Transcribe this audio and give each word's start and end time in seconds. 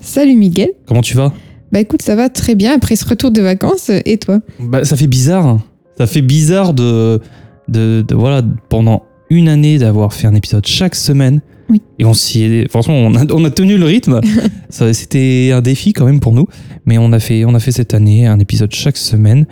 Salut 0.00 0.36
Miguel. 0.36 0.70
Comment 0.86 1.00
tu 1.02 1.16
vas? 1.16 1.32
Bah 1.72 1.80
écoute, 1.80 2.02
ça 2.02 2.14
va 2.16 2.28
très 2.28 2.54
bien 2.54 2.74
après 2.74 2.96
ce 2.96 3.04
retour 3.06 3.30
de 3.30 3.40
vacances. 3.40 3.90
Et 4.06 4.16
toi? 4.18 4.40
Bah 4.60 4.84
ça 4.84 4.96
fait 4.96 5.06
bizarre. 5.06 5.58
Ça 5.98 6.06
fait 6.06 6.22
bizarre 6.22 6.72
de, 6.74 7.20
de, 7.68 8.04
de- 8.06 8.14
voilà 8.14 8.42
pendant 8.68 9.02
une 9.30 9.48
année 9.48 9.78
d'avoir 9.78 10.12
fait 10.12 10.26
un 10.26 10.34
épisode 10.34 10.66
chaque 10.66 10.94
semaine. 10.94 11.40
Oui. 11.68 11.82
Et 11.98 12.06
on 12.06 12.14
s'y 12.14 12.44
est, 12.44 12.70
franchement, 12.70 12.94
on 12.94 13.14
a, 13.14 13.30
on 13.32 13.44
a 13.44 13.50
tenu 13.50 13.76
le 13.76 13.84
rythme. 13.84 14.20
C'était 14.70 15.50
un 15.52 15.60
défi 15.60 15.92
quand 15.92 16.06
même 16.06 16.20
pour 16.20 16.32
nous, 16.32 16.46
mais 16.86 16.96
on 16.96 17.12
a 17.12 17.18
fait, 17.20 17.44
on 17.44 17.54
a 17.54 17.60
fait 17.60 17.72
cette 17.72 17.92
année 17.92 18.26
un 18.26 18.38
épisode 18.38 18.72
chaque 18.74 18.96
semaine. 18.96 19.46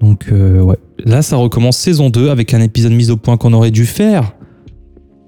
Donc 0.00 0.26
euh, 0.32 0.60
ouais, 0.62 0.76
là 1.04 1.20
ça 1.22 1.36
recommence 1.36 1.76
saison 1.76 2.08
2 2.08 2.30
avec 2.30 2.54
un 2.54 2.60
épisode 2.60 2.92
mis 2.92 3.10
au 3.10 3.16
point 3.16 3.36
qu'on 3.36 3.52
aurait 3.52 3.72
dû 3.72 3.84
faire 3.84 4.32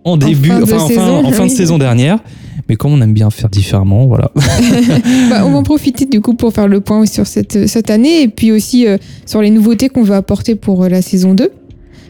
en 0.05 0.17
début, 0.17 0.49
fin 0.49 0.59
de 0.61 0.63
enfin, 0.63 0.77
en 0.77 0.79
fin- 0.79 0.89
saison, 0.89 1.25
en 1.27 1.33
fin 1.33 1.45
de 1.47 1.51
saison 1.51 1.77
dernière. 1.79 2.21
Mais 2.69 2.77
comme 2.77 2.93
on 2.93 3.01
aime 3.01 3.13
bien 3.15 3.31
faire 3.31 3.49
différemment, 3.49 4.07
voilà. 4.07 4.31
Bah, 5.31 5.45
On 5.45 5.51
va 5.51 5.59
en 5.59 5.63
profiter 5.63 6.07
du 6.07 6.21
coup 6.21 6.35
pour 6.35 6.53
faire 6.53 6.69
le 6.69 6.81
point 6.81 7.05
sur 7.07 7.27
cette, 7.27 7.67
cette 7.67 7.91
année 7.91 8.23
et 8.23 8.29
puis 8.29 8.53
aussi 8.53 8.87
euh, 8.87 8.97
sur 9.27 9.43
les 9.43 9.51
nouveautés 9.51 9.89
qu'on 9.89 10.03
va 10.03 10.17
apporter 10.17 10.55
pour 10.55 10.85
euh, 10.85 10.89
la 10.89 11.03
saison 11.03 11.35
2. 11.35 11.51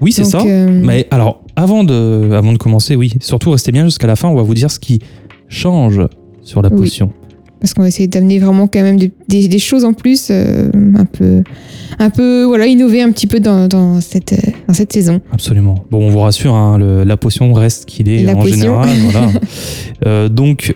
Oui, 0.00 0.12
c'est 0.12 0.24
ça. 0.24 0.40
euh, 0.46 0.80
Mais 0.84 1.06
alors, 1.10 1.42
avant 1.56 1.84
de, 1.84 2.30
avant 2.32 2.52
de 2.52 2.58
commencer, 2.58 2.96
oui, 2.96 3.12
surtout 3.20 3.50
restez 3.50 3.70
bien 3.72 3.84
jusqu'à 3.84 4.06
la 4.06 4.16
fin, 4.16 4.28
on 4.28 4.34
va 4.34 4.42
vous 4.42 4.54
dire 4.54 4.70
ce 4.70 4.78
qui 4.78 5.00
change 5.48 6.00
sur 6.42 6.62
la 6.62 6.70
Oui. 6.70 6.78
potion. 6.80 7.12
Parce 7.60 7.74
qu'on 7.74 7.82
va 7.82 7.88
essayer 7.88 8.08
d'amener 8.08 8.38
vraiment 8.38 8.66
quand 8.66 8.82
même 8.82 8.96
des, 8.98 9.12
des- 9.28 9.48
des 9.48 9.58
choses 9.58 9.84
en 9.84 9.92
plus, 9.92 10.28
euh, 10.30 10.70
un 10.96 11.04
peu, 11.04 11.42
un 11.98 12.10
peu, 12.10 12.44
voilà, 12.44 12.66
innover 12.66 13.02
un 13.02 13.12
petit 13.12 13.26
peu 13.26 13.40
dans, 13.40 13.68
dans 13.68 14.00
cette, 14.00 14.32
euh, 14.32 14.50
dans 14.68 14.74
cette 14.74 14.92
saison. 14.92 15.20
Absolument. 15.32 15.84
Bon, 15.90 16.06
on 16.06 16.10
vous 16.10 16.20
rassure, 16.20 16.54
hein, 16.54 16.78
le- 16.78 17.04
la 17.04 17.16
potion 17.16 17.52
reste 17.52 17.84
qu'il 17.86 18.08
est 18.08 18.22
La 18.22 18.32
en 18.34 18.40
potion. 18.40 18.56
général. 18.56 18.88
voilà. 19.10 19.28
Euh, 20.06 20.28
donc, 20.28 20.74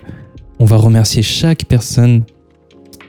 on 0.58 0.64
va 0.66 0.76
remercier 0.76 1.22
chaque 1.22 1.64
personne 1.64 2.22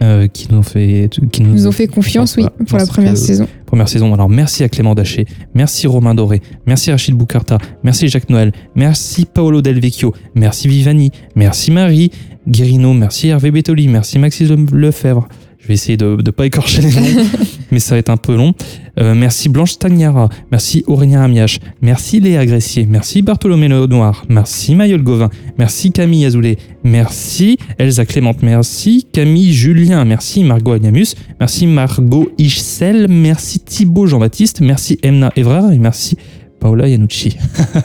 euh, 0.01 0.27
qui 0.27 0.47
nous 0.51 0.57
ont 0.57 0.63
fait, 0.63 1.09
qui 1.31 1.41
nous 1.41 1.67
ont 1.67 1.71
fait 1.71 1.88
confiance, 1.88 2.35
oui, 2.38 2.45
pour 2.67 2.77
la 2.77 2.85
première 2.85 3.13
que- 3.13 3.19
saison. 3.19 3.47
Première 3.66 3.88
saison. 3.89 4.13
Alors, 4.13 4.29
merci 4.29 4.63
à 4.63 4.69
Clément 4.69 4.94
Daché, 4.94 5.25
merci 5.53 5.88
Romain 5.88 6.13
Doré, 6.16 6.41
merci 6.67 6.91
Rachid 6.91 7.16
Boucarta, 7.16 7.57
merci 7.83 8.07
Jacques 8.07 8.29
Noël, 8.29 8.51
merci 8.75 9.25
Paolo 9.25 9.61
Del 9.61 9.79
Vecchio, 9.79 10.13
merci 10.35 10.67
Vivani, 10.67 11.11
merci 11.35 11.71
Marie 11.71 12.11
Guérino, 12.47 12.94
merci. 12.94 13.28
Hervé 13.29 13.51
Bettoli, 13.51 13.88
merci. 13.88 14.19
Maxime 14.19 14.67
Le- 14.72 14.78
Lefebvre. 14.79 15.28
Je 15.59 15.67
vais 15.69 15.73
essayer 15.73 15.97
de 15.97 16.16
ne 16.23 16.29
pas 16.31 16.45
écorcher 16.45 16.83
les 16.83 16.91
noms, 16.91 17.25
mais 17.72 17.79
ça 17.79 17.95
va 17.95 18.00
être 18.00 18.11
un 18.11 18.17
peu 18.17 18.35
long. 18.35 18.53
Euh, 19.00 19.16
merci 19.16 19.50
Blanche 19.50 19.72
Stagnara, 19.72 20.29
merci 20.51 20.83
Aurélien 20.85 21.23
Amiache, 21.23 21.59
merci 21.81 22.19
Léa 22.19 22.45
Gressier, 22.45 22.85
merci 22.88 23.23
Bartholomé 23.23 23.67
Lenoir, 23.67 24.25
merci 24.29 24.75
Mayol 24.75 25.01
Gauvin, 25.01 25.31
merci 25.57 25.91
Camille 25.91 26.23
Azoulay, 26.23 26.57
merci 26.83 27.57
Elsa 27.79 28.06
Clémente, 28.06 28.44
merci 28.44 29.07
Camille 29.12 29.51
Julien, 29.53 30.06
merci 30.06 30.44
Margot 30.44 30.73
Agnamus, 30.73 31.16
merci 31.39 31.66
Margot 31.66 32.29
Ichsel, 32.38 33.07
merci 33.09 33.59
Thibaut 33.59 34.06
Jean-Baptiste, 34.06 34.62
merci 34.62 35.00
Emna 35.01 35.33
Evrard 35.35 35.72
et 35.72 35.79
merci 35.79 36.16
Paola 36.59 36.88
Yanucci. 36.88 37.38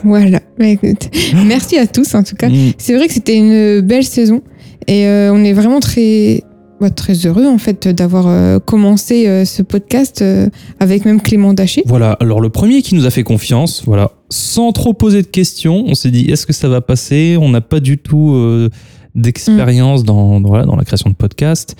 voilà. 0.03 0.39
Bah, 0.59 0.67
écoute, 0.67 1.09
merci 1.47 1.77
à 1.79 1.87
tous 1.87 2.13
en 2.13 2.21
tout 2.23 2.35
cas. 2.35 2.47
Mm. 2.49 2.73
C'est 2.77 2.95
vrai 2.95 3.07
que 3.07 3.13
c'était 3.13 3.35
une 3.37 3.81
belle 3.81 4.03
saison 4.05 4.41
et 4.87 5.07
euh, 5.07 5.31
on 5.33 5.43
est 5.43 5.53
vraiment 5.53 5.79
très, 5.79 6.43
bah, 6.79 6.89
très 6.89 7.13
heureux 7.13 7.45
en 7.45 7.57
fait 7.57 7.87
d'avoir 7.87 8.27
euh, 8.27 8.59
commencé 8.59 9.27
euh, 9.27 9.45
ce 9.45 9.61
podcast 9.61 10.23
avec 10.79 11.05
même 11.05 11.21
Clément 11.21 11.53
Daché. 11.53 11.83
Voilà, 11.85 12.13
alors 12.19 12.41
le 12.41 12.49
premier 12.49 12.81
qui 12.81 12.95
nous 12.95 13.05
a 13.05 13.09
fait 13.09 13.23
confiance, 13.23 13.83
voilà, 13.85 14.11
sans 14.29 14.71
trop 14.71 14.93
poser 14.93 15.21
de 15.21 15.27
questions, 15.27 15.83
on 15.87 15.93
s'est 15.95 16.11
dit 16.11 16.29
est-ce 16.31 16.45
que 16.45 16.53
ça 16.53 16.67
va 16.69 16.81
passer? 16.81 17.37
On 17.39 17.49
n'a 17.49 17.61
pas 17.61 17.79
du 17.79 17.97
tout 17.97 18.35
d'expérience 19.15 20.03
dans, 20.03 20.39
dans- 20.39 20.49
voilà, 20.49 20.65
dans 20.65 20.75
la 20.75 20.83
création 20.85 21.09
de 21.09 21.15
podcasts. 21.15 21.75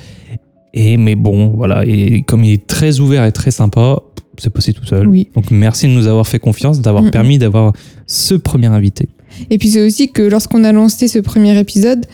Et 0.73 0.95
mais 0.97 1.15
bon, 1.15 1.49
voilà, 1.49 1.83
et 1.85 2.23
comme 2.23 2.43
il 2.43 2.53
est 2.53 2.65
très 2.67 2.99
ouvert 2.99 3.25
et 3.25 3.31
très 3.33 3.51
sympa, 3.51 3.99
c'est 4.37 4.49
passé 4.51 4.71
tout 4.73 4.85
seul. 4.85 5.07
Oui. 5.07 5.27
Donc 5.35 5.51
merci 5.51 5.87
de 5.87 5.91
nous 5.91 6.07
avoir 6.07 6.25
fait 6.27 6.39
confiance, 6.39 6.79
d'avoir 6.81 7.03
Mm. 7.03 7.11
permis 7.11 7.37
d'avoir 7.37 7.73
ce 8.07 8.35
premier 8.35 8.67
invité. 8.67 9.09
Et 9.49 9.57
puis 9.57 9.69
c'est 9.69 9.85
aussi 9.85 10.11
que 10.11 10.21
lorsqu'on 10.21 10.63
a 10.63 10.71
lancé 10.71 11.07
ce 11.09 11.19
premier 11.19 11.57
épisode, 11.59 12.05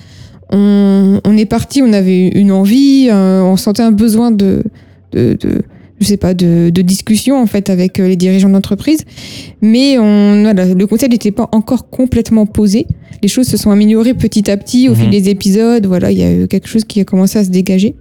on, 0.51 1.19
on 1.25 1.37
est 1.37 1.45
parti, 1.45 1.81
on 1.81 1.93
avait 1.93 2.27
une 2.29 2.51
envie, 2.51 3.09
euh, 3.11 3.41
on 3.43 3.57
sentait 3.57 3.83
un 3.83 3.91
besoin 3.91 4.31
de, 4.31 4.63
de, 5.11 5.37
de- 5.39 5.61
je 5.99 6.05
sais 6.05 6.17
pas, 6.17 6.33
de, 6.35 6.69
de 6.69 6.81
discussion 6.83 7.41
en 7.41 7.47
fait 7.47 7.69
avec 7.71 7.99
euh, 7.99 8.07
les 8.07 8.15
dirigeants 8.15 8.49
d'entreprise. 8.49 8.99
Mais 9.61 9.97
on, 9.97 10.43
voilà, 10.43 10.65
le 10.73 10.87
concept 10.87 11.11
n'était 11.11 11.31
pas 11.31 11.49
encore 11.51 11.89
complètement 11.89 12.45
posé. 12.45 12.85
Les 13.23 13.27
choses 13.27 13.47
se 13.47 13.57
sont 13.57 13.71
améliorées 13.71 14.13
petit 14.13 14.49
à 14.51 14.57
petit 14.57 14.89
au 14.89 14.91
Mhm. 14.91 14.97
fil 14.97 15.09
des 15.09 15.29
épisodes. 15.29 15.85
Voilà, 15.87 16.11
il 16.11 16.19
y 16.19 16.23
a 16.23 16.31
eu 16.31 16.47
quelque 16.47 16.67
chose 16.67 16.83
qui 16.85 16.99
a 17.01 17.03
commencé 17.03 17.39
à 17.39 17.43
se 17.43 17.49
dégager. 17.49 17.95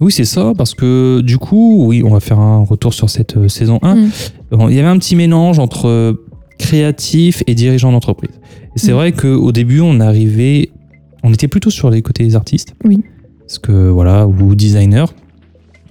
Oui, 0.00 0.12
c'est 0.12 0.26
ça, 0.26 0.52
parce 0.56 0.74
que 0.74 1.20
du 1.22 1.38
coup, 1.38 1.86
oui, 1.86 2.02
on 2.04 2.10
va 2.10 2.20
faire 2.20 2.38
un 2.38 2.62
retour 2.64 2.94
sur 2.94 3.08
cette 3.10 3.36
euh, 3.36 3.48
saison 3.48 3.78
1. 3.82 3.94
Mm. 3.96 4.10
Il 4.68 4.76
y 4.76 4.78
avait 4.78 4.88
un 4.88 4.98
petit 4.98 5.16
mélange 5.16 5.58
entre 5.58 6.16
créatif 6.58 7.42
et 7.46 7.54
dirigeant 7.54 7.92
d'entreprise. 7.92 8.30
Et 8.76 8.78
c'est 8.78 8.92
Mm. 8.92 8.94
vrai 8.94 9.12
qu'au 9.12 9.52
début, 9.52 9.80
on 9.80 10.00
arrivait, 10.00 10.68
on 11.22 11.32
était 11.32 11.48
plutôt 11.48 11.70
sur 11.70 11.90
les 11.90 12.02
côtés 12.02 12.24
des 12.24 12.36
artistes. 12.36 12.74
Oui. 12.84 13.02
Parce 13.40 13.58
que, 13.58 13.88
voilà, 13.88 14.26
ou 14.26 14.54
designers. 14.54 15.06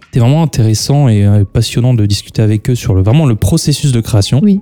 C'était 0.05 0.19
vraiment 0.19 0.43
intéressant 0.43 1.07
et 1.09 1.25
euh, 1.25 1.43
passionnant 1.43 1.93
de 1.93 2.05
discuter 2.05 2.41
avec 2.41 2.69
eux 2.69 2.75
sur 2.75 2.93
le, 2.95 3.01
vraiment 3.03 3.25
le 3.25 3.35
processus 3.35 3.91
de 3.91 3.99
création. 3.99 4.39
Oui. 4.43 4.61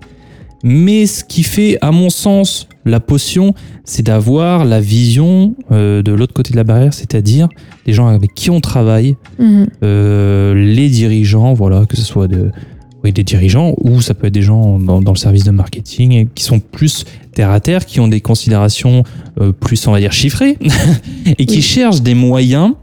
Mais 0.64 1.06
ce 1.06 1.24
qui 1.24 1.44
fait, 1.44 1.78
à 1.82 1.92
mon 1.92 2.10
sens, 2.10 2.68
la 2.86 3.00
potion, 3.00 3.54
c'est 3.84 4.02
d'avoir 4.02 4.66
la 4.66 4.82
vision 4.82 5.54
euh, 5.72 6.02
de 6.02 6.12
l'autre 6.12 6.34
côté 6.34 6.52
de 6.52 6.56
la 6.58 6.64
barrière, 6.64 6.94
c'est-à-dire 6.94 7.48
les 7.86 7.94
gens 7.94 8.08
avec 8.08 8.34
qui 8.34 8.50
on 8.50 8.62
travaille, 8.62 9.16
Mhm. 9.38 9.68
euh, 9.84 10.56
les 10.56 10.90
dirigeants, 10.90 11.54
voilà, 11.54 11.86
que 11.86 11.96
ce 11.96 12.04
soit 12.04 12.28
de, 12.28 12.50
oui, 13.06 13.14
des 13.14 13.24
dirigeants 13.24 13.76
ou 13.82 14.02
ça 14.02 14.14
peut 14.14 14.28
être 14.28 14.34
des 14.34 14.42
gens 14.42 14.80
dans, 14.80 15.02
dans 15.02 15.12
le 15.12 15.18
service 15.18 15.44
de 15.44 15.52
marketing 15.52 16.12
et 16.14 16.28
qui 16.34 16.44
sont 16.44 16.60
plus 16.60 17.06
terre 17.34 17.52
à 17.52 17.60
terre, 17.60 17.86
qui 17.86 18.00
ont 18.00 18.08
des 18.08 18.22
considérations 18.22 19.04
euh, 19.40 19.52
plus, 19.52 19.86
on 19.88 19.92
va 19.92 20.00
dire, 20.00 20.12
chiffrées 20.12 20.58
et 21.26 21.46
qui 21.46 21.58
Oui. 21.58 21.62
cherchent 21.62 22.02
des 22.02 22.16
moyens, 22.16 22.74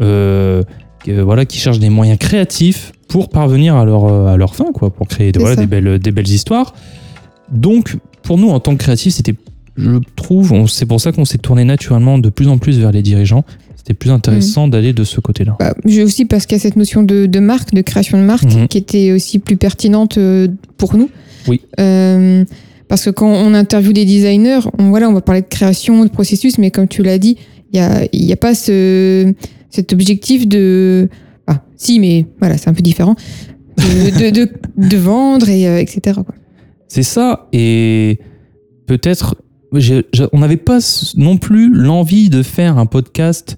euh, 0.00 0.62
voilà, 1.06 1.44
qui 1.44 1.58
cherchent 1.58 1.80
des 1.80 1.90
moyens 1.90 2.18
créatifs 2.18 2.92
pour 3.08 3.28
parvenir 3.28 3.76
à 3.76 3.84
leur, 3.84 4.04
euh, 4.04 4.26
à 4.32 4.36
leur 4.36 4.54
fin, 4.54 4.72
quoi, 4.72 4.90
pour 4.90 5.08
créer 5.08 5.32
voilà, 5.34 5.56
des, 5.56 5.66
belles, 5.66 5.98
des 5.98 6.12
belles 6.12 6.28
histoires. 6.28 6.74
Donc, 7.50 7.96
pour 8.22 8.38
nous, 8.38 8.48
en 8.50 8.60
tant 8.60 8.72
que 8.76 8.82
créatifs, 8.82 9.14
c'était, 9.14 9.34
je 9.76 9.98
trouve, 10.16 10.68
c'est 10.68 10.86
pour 10.86 11.00
ça 11.00 11.12
qu'on 11.12 11.24
s'est 11.24 11.38
tourné 11.38 11.64
naturellement 11.64 12.18
de 12.18 12.28
plus 12.28 12.48
en 12.48 12.58
plus 12.58 12.78
vers 12.78 12.92
les 12.92 13.02
dirigeants. 13.02 13.44
C'était 13.84 13.94
plus 13.94 14.10
intéressant 14.10 14.68
d'aller 14.68 14.92
de 14.92 15.02
ce 15.02 15.18
côté-là. 15.20 15.56
Bah, 15.58 15.74
j'ai 15.84 16.04
aussi 16.04 16.24
parce 16.24 16.46
qu'il 16.46 16.56
y 16.56 16.60
a 16.60 16.62
cette 16.62 16.76
notion 16.76 17.02
de, 17.02 17.26
de 17.26 17.38
marque, 17.40 17.74
de 17.74 17.80
création 17.82 18.16
de 18.16 18.22
marque, 18.22 18.44
Mhm. 18.44 18.68
qui 18.68 18.78
était 18.78 19.10
aussi 19.10 19.40
plus 19.40 19.56
pertinente 19.56 20.18
euh, 20.18 20.46
pour 20.76 20.96
nous. 20.96 21.10
Oui. 21.48 21.60
Euh, 21.80 22.44
parce 22.86 23.04
que 23.06 23.10
quand 23.10 23.26
on 23.28 23.54
interviewe 23.54 23.92
des 23.92 24.04
designers, 24.04 24.60
on, 24.78 24.90
voilà, 24.90 25.08
on 25.08 25.12
va 25.12 25.20
parler 25.20 25.40
de 25.40 25.48
création, 25.48 26.04
de 26.04 26.10
processus, 26.10 26.58
mais 26.58 26.70
comme 26.70 26.86
tu 26.86 27.02
l'as 27.02 27.18
dit, 27.18 27.36
il 27.72 27.80
n'y 27.80 27.84
a, 27.84 28.04
y 28.12 28.32
a 28.32 28.36
pas 28.36 28.54
ce, 28.54 29.32
cet 29.70 29.92
objectif 29.92 30.46
de... 30.46 31.08
Ah, 31.48 31.62
si, 31.76 31.98
mais 31.98 32.26
voilà, 32.38 32.58
c'est 32.58 32.68
un 32.70 32.74
peu 32.74 32.82
différent. 32.82 33.16
De, 33.78 34.30
de, 34.76 34.96
vendre, 34.96 35.48
et, 35.48 35.66
euh, 35.66 35.80
etc. 35.80 36.20
C'est 36.86 37.02
ça, 37.02 37.48
et 37.52 38.20
peut-être, 38.86 39.34
on 40.32 40.38
n'avait 40.38 40.56
pas 40.58 40.78
non 41.16 41.36
plus 41.38 41.72
l'envie 41.74 42.28
de 42.30 42.44
faire 42.44 42.78
un 42.78 42.86
podcast 42.86 43.56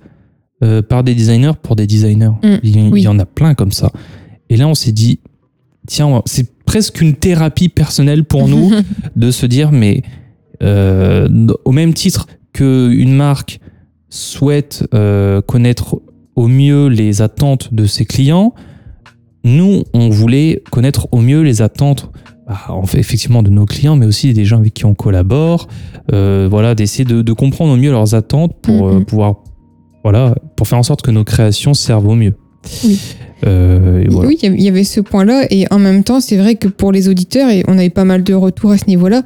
euh, 0.65 0.83
par 0.83 1.05
des 1.05 1.15
designers 1.15 1.53
pour 1.63 1.77
des 1.77 1.87
designers. 1.87 2.31
Mm, 2.43 2.57
il, 2.63 2.99
y 2.99 3.09
en 3.09 3.19
a 3.19 3.27
plein 3.27 3.55
comme 3.55 3.73
ça. 3.73 3.93
Et 4.49 4.57
là, 4.57 4.67
on 4.67 4.75
s'est 4.75 4.93
dit, 4.93 5.21
tiens, 5.87 6.23
c'est 6.27 6.51
presque 6.65 7.01
une 7.01 7.15
thérapie 7.15 7.69
personnelle 7.69 8.25
pour 8.25 8.49
nous 8.49 8.73
de 9.17 9.31
se 9.31 9.47
dire, 9.47 9.71
mais 9.73 10.03
euh, 10.63 11.29
au 11.65 11.73
même 11.73 11.95
titre 11.95 12.27
qu'une 12.53 13.15
marque 13.15 13.61
souhaite 14.09 14.87
euh, 14.95 15.41
connaître 15.43 16.01
au 16.37 16.49
mieux 16.49 16.87
les 16.87 17.23
attentes 17.23 17.73
de 17.75 17.87
ses 17.87 18.05
clients, 18.05 18.55
nous, 19.45 19.85
on 19.93 20.09
voulait 20.09 20.63
connaître 20.71 21.07
au 21.13 21.21
mieux 21.21 21.43
les 21.43 21.61
attentes 21.63 22.11
bah, 22.47 22.59
en 22.69 22.85
fait, 22.85 22.99
effectivement 22.99 23.43
de 23.43 23.51
nos 23.51 23.65
clients, 23.67 23.97
mais 23.97 24.07
aussi 24.07 24.33
des 24.35 24.45
gens 24.45 24.59
avec 24.59 24.75
qui 24.75 24.85
on 24.85 24.95
collabore. 24.95 25.67
Euh, 26.13 26.47
voilà, 26.51 26.75
d'essayer 26.75 27.05
de, 27.05 27.23
de 27.23 27.33
comprendre 27.33 27.73
au 27.73 27.77
mieux 27.77 27.91
leurs 27.91 28.15
attentes 28.15 28.55
pour 28.61 28.89
euh, 28.89 28.99
Mhm. 28.99 29.05
pouvoir, 29.07 29.44
voilà, 30.05 30.35
pour 30.57 30.69
faire 30.69 30.79
en 30.79 30.83
sorte 30.85 31.03
que 31.03 31.11
nos 31.11 31.25
créations 31.25 31.75
servent 31.75 32.07
au 32.09 32.15
mieux. 32.15 32.35
Oui. 32.85 32.99
Euh, 33.47 34.03
et 34.03 34.09
voilà. 34.09 34.29
Oui, 34.29 34.39
il 34.43 34.63
y 34.63 34.69
avait- 34.69 34.85
ce 34.85 35.01
point-là. 35.01 35.47
Et 35.51 35.67
en 35.71 35.79
même 35.79 36.05
temps, 36.05 36.21
c'est 36.21 36.37
vrai 36.37 36.55
que 36.55 36.69
pour 36.69 36.93
les 36.93 37.09
auditeurs, 37.09 37.51
et 37.51 37.65
on 37.69 37.77
avait 37.79 37.91
pas 37.91 38.05
mal 38.05 38.23
de 38.23 38.33
retours 38.35 38.71
à 38.71 38.79
ce 38.79 38.87
niveau-là, 38.87 39.23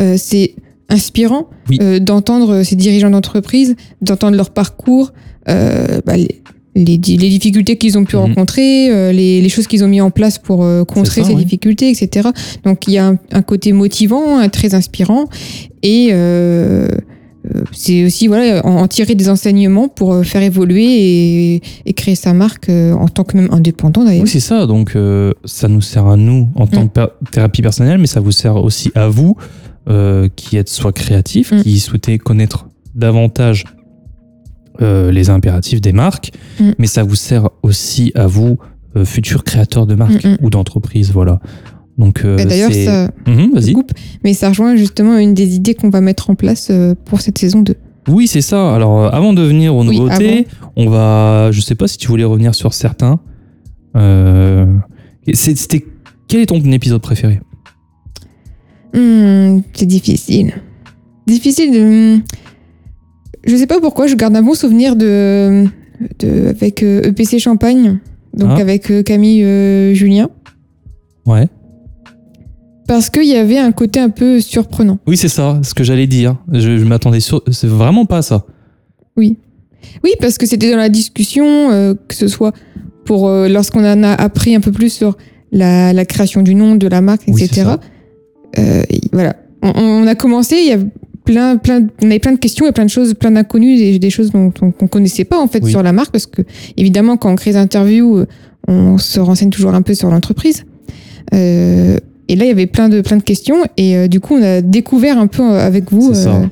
euh, 0.00 0.16
c'est 0.18 0.54
inspirant 0.90 1.48
Oui. 1.70 1.78
euh, 1.80 1.98
d'entendre 1.98 2.62
ces 2.62 2.76
dirigeants 2.76 3.10
d'entreprise, 3.10 3.76
d'entendre 4.02 4.36
leur 4.36 4.50
parcours, 4.50 5.12
euh, 5.48 6.00
bah, 6.04 6.16
les, 6.16 6.42
les 6.74 6.98
di- 6.98 7.16
les 7.16 7.28
difficultés 7.30 7.76
qu'ils 7.78 7.96
ont 7.96 8.04
pu 8.04 8.16
Mhm. 8.16 8.22
rencontrer, 8.22 8.90
euh, 8.90 9.12
les, 9.12 9.40
les 9.40 9.48
choses 9.48 9.66
qu'ils 9.66 9.84
ont 9.84 9.88
mis 9.88 10.00
en 10.00 10.10
place 10.10 10.38
pour 10.38 10.64
euh, 10.64 10.84
contrer 10.84 11.22
ça, 11.22 11.28
ces 11.28 11.34
ouais. 11.34 11.42
difficultés, 11.44 11.88
etc. 11.90 12.28
Donc 12.64 12.86
il 12.88 12.94
y 12.94 12.98
a 12.98 13.06
un, 13.08 13.18
un 13.32 13.42
côté 13.42 13.72
motivant, 13.72 14.38
un 14.38 14.48
très 14.50 14.74
inspirant. 14.74 15.26
Et 15.82 16.08
c'est 17.72 18.04
aussi 18.06 18.26
voilà, 18.26 18.64
en, 18.66 18.76
en 18.82 18.88
tirer 18.88 19.14
des 19.14 19.28
enseignements 19.28 19.88
pour 19.88 20.12
euh, 20.14 20.22
faire 20.22 20.42
évoluer 20.42 20.84
et, 21.54 21.62
et 21.86 21.92
créer 21.92 22.14
sa 22.14 22.32
marque 22.32 22.68
euh, 22.68 22.92
en 22.94 23.08
tant 23.08 23.24
que 23.24 23.36
même 23.36 23.48
indépendant 23.52 24.04
d'ailleurs. 24.04 24.22
Oui, 24.24 24.28
c'est 24.28 24.40
ça. 24.40 24.66
Donc, 24.66 24.96
euh, 24.96 25.32
ça 25.44 25.68
nous 25.68 25.80
sert 25.82 26.06
à 26.06 26.16
nous 26.16 26.48
en 26.54 26.66
tant 26.66 26.84
Mm. 26.84 26.88
que 26.90 27.30
thérapie 27.30 27.62
personnelle, 27.62 27.98
mais 27.98 28.06
ça 28.06 28.20
vous 28.20 28.32
sert 28.32 28.56
aussi 28.56 28.90
à 28.94 29.08
vous 29.08 29.36
euh, 29.88 30.28
qui 30.34 30.56
êtes 30.56 30.68
soit 30.70 30.92
créatifs, 30.92 31.52
Mm. 31.52 31.62
qui 31.62 31.78
souhaitez 31.80 32.18
connaître 32.18 32.66
davantage 32.94 33.64
euh, 34.80 35.12
les 35.12 35.30
impératifs 35.30 35.80
des 35.80 35.92
marques, 35.92 36.32
Mm. 36.60 36.70
mais 36.78 36.86
ça 36.86 37.02
vous 37.04 37.14
sert 37.14 37.48
aussi 37.62 38.10
à 38.14 38.26
vous, 38.26 38.56
euh, 38.96 39.04
futurs 39.04 39.44
créateurs 39.44 39.86
de 39.86 39.94
marques 39.94 40.24
mm. 40.24 40.36
ou 40.42 40.50
d'entreprises. 40.50 41.10
Voilà. 41.12 41.40
Donc, 41.96 42.24
euh, 42.24 42.36
D'ailleurs, 42.36 42.72
ça, 42.72 43.10
Mhm, 43.26 43.72
coupe, 43.72 43.92
mais 44.24 44.34
ça 44.34 44.48
rejoint 44.48 44.74
justement 44.76 45.16
une 45.16 45.32
des 45.34 45.54
idées 45.54 45.74
qu'on 45.74 45.90
va 45.90 46.00
mettre 46.00 46.28
en 46.30 46.34
place 46.34 46.68
euh, 46.70 46.94
pour 47.04 47.20
cette 47.20 47.38
saison 47.38 47.62
2. 47.62 47.74
Oui, 48.08 48.26
c'est 48.26 48.40
ça. 48.40 48.74
Alors, 48.74 49.04
euh, 49.04 49.08
avant 49.10 49.32
de 49.32 49.42
venir 49.42 49.74
aux 49.74 49.84
Oui, 49.86 49.98
nouveautés, 50.00 50.46
on 50.76 50.88
va. 50.90 51.50
Je 51.52 51.60
sais 51.60 51.74
pas 51.76 51.86
si 51.88 51.96
tu 51.96 52.08
voulais 52.08 52.24
revenir 52.24 52.54
sur 52.54 52.74
certains. 52.74 53.20
Euh, 53.96 54.66
C'était. 55.32 55.84
Quel 56.26 56.40
est 56.40 56.46
ton 56.46 56.60
épisode 56.72 57.00
préféré? 57.00 57.40
Hmm, 58.92 59.60
c'est 59.72 59.86
difficile. 59.86 60.52
Difficile 61.26 61.72
de. 61.72 62.18
Je 63.46 63.56
sais 63.56 63.66
pas 63.66 63.80
pourquoi, 63.80 64.06
je 64.06 64.14
garde 64.16 64.34
un 64.36 64.42
bon 64.42 64.54
souvenir 64.54 64.96
de, 64.96 65.64
de 66.18 66.48
avec 66.48 66.82
EPC 66.82 67.38
Champagne, 67.38 67.98
donc 68.36 68.50
Ah. 68.52 68.60
avec 68.60 68.90
Camille 69.04 69.42
euh, 69.44 69.94
Julien, 69.94 70.28
Ouais. 71.26 71.48
Parce 72.86 73.10
qu'il 73.10 73.24
y 73.26 73.36
avait 73.36 73.58
un 73.58 73.72
côté 73.72 74.00
un 74.00 74.10
peu 74.10 74.40
surprenant. 74.40 74.98
Oui, 75.06 75.16
c'est 75.16 75.28
ça, 75.28 75.60
ce 75.62 75.74
que 75.74 75.84
j'allais 75.84 76.06
dire. 76.06 76.36
Je, 76.52 76.76
je 76.78 76.84
m'attendais 76.84 77.20
sur. 77.20 77.42
C'est 77.50 77.66
vraiment 77.68 78.04
pas 78.06 78.22
ça. 78.22 78.44
Oui, 80.02 80.12
parce 80.20 80.38
que 80.38 80.46
c'était 80.46 80.70
dans 80.70 80.76
la 80.76 80.88
discussion, 80.88 81.70
euh, 81.70 81.94
que 82.08 82.14
ce 82.14 82.26
soit 82.28 82.52
pour 83.04 83.28
euh, 83.28 83.48
lorsqu'on 83.48 83.84
en 83.84 84.02
a 84.02 84.12
appris 84.12 84.54
un 84.54 84.60
peu 84.60 84.72
plus 84.72 84.90
sur 84.92 85.16
la, 85.52 85.92
la 85.92 86.04
création 86.04 86.42
du 86.42 86.54
nom, 86.54 86.74
de 86.74 86.88
la 86.88 87.00
marque, 87.00 87.22
Oui, 87.28 87.42
etc. 87.44 87.72
Euh, 88.58 88.82
et 88.90 89.00
voilà, 89.12 89.36
on, 89.62 89.72
on 89.76 90.06
a 90.06 90.14
commencé, 90.14 90.56
il 90.56 90.68
y 90.68 90.72
a 90.72 90.78
plein, 91.24 91.56
plein, 91.56 91.86
on 92.02 92.06
avait 92.06 92.18
plein 92.18 92.32
de 92.32 92.38
questions 92.38 92.66
et 92.66 92.72
plein 92.72 92.84
de 92.84 92.90
choses, 92.90 93.14
plein 93.14 93.30
d'inconnus, 93.30 93.78
des, 93.78 93.98
des 93.98 94.10
choses 94.10 94.30
dont 94.32 94.52
on 94.62 94.70
qu'on 94.72 94.88
connaissait 94.88 95.24
pas 95.24 95.38
en 95.40 95.46
fait 95.46 95.62
Oui. 95.62 95.70
sur 95.70 95.82
la 95.82 95.92
marque, 95.92 96.10
parce 96.12 96.26
que 96.26 96.42
évidemment 96.76 97.16
quand 97.16 97.30
on 97.30 97.36
crée 97.36 97.52
des 97.52 97.56
interviews, 97.58 98.24
on 98.66 98.98
se 98.98 99.20
renseigne 99.20 99.50
toujours 99.50 99.74
un 99.74 99.82
peu 99.82 99.94
sur 99.94 100.10
l'entreprise. 100.10 100.64
Euh, 101.34 101.98
et 102.28 102.36
là, 102.36 102.44
il 102.44 102.48
y 102.48 102.50
avait 102.50 102.66
plein 102.66 102.88
de, 102.88 103.00
plein 103.00 103.16
de 103.16 103.22
questions 103.22 103.56
et 103.76 103.96
euh, 103.96 104.08
du 104.08 104.20
coup, 104.20 104.34
on 104.36 104.42
a 104.42 104.60
découvert 104.60 105.18
un 105.18 105.26
peu 105.26 105.42
euh, 105.42 105.66
avec 105.66 105.92
vous. 105.92 106.14
C'est 106.14 106.24
ça. 106.24 106.42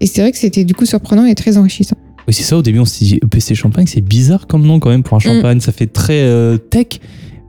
et 0.00 0.06
c'est 0.06 0.20
vrai 0.20 0.32
que 0.32 0.38
c'était 0.38 0.64
du 0.64 0.74
coup 0.74 0.86
surprenant 0.86 1.24
et 1.24 1.34
très 1.34 1.56
enrichissant. 1.56 1.96
Oui, 2.28 2.34
c'est 2.34 2.42
ça. 2.42 2.56
Au 2.56 2.62
début, 2.62 2.78
on 2.78 2.84
s'est 2.84 3.04
dit 3.04 3.18
EPC 3.22 3.54
Champagne, 3.54 3.86
c'est 3.86 4.00
bizarre 4.00 4.46
comme 4.46 4.64
nom 4.64 4.78
quand 4.78 4.90
même 4.90 5.02
pour 5.02 5.16
un 5.16 5.20
champagne. 5.20 5.60
Ça 5.60 5.72
fait 5.72 5.86
très 5.86 6.22
euh, 6.22 6.56
tech. 6.58 7.00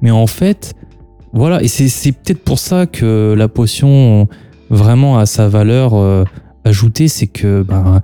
Mais 0.02 0.12
en 0.12 0.28
fait, 0.28 0.74
voilà. 1.34 1.62
Et 1.62 1.68
c'est 1.68 1.88
c'est 1.88 2.12
peut-être 2.12 2.44
pour 2.44 2.60
ça 2.60 2.86
que 2.88 3.36
la 3.38 3.48
potion 3.48 4.28
vraiment 4.69 5.19
a 5.19 5.25
sa 5.25 5.48
valeur 5.48 5.94
euh, 5.94 6.24
ajoutée. 6.63 7.08
C'est 7.08 7.28
que 7.28 7.62
ben, 7.62 8.02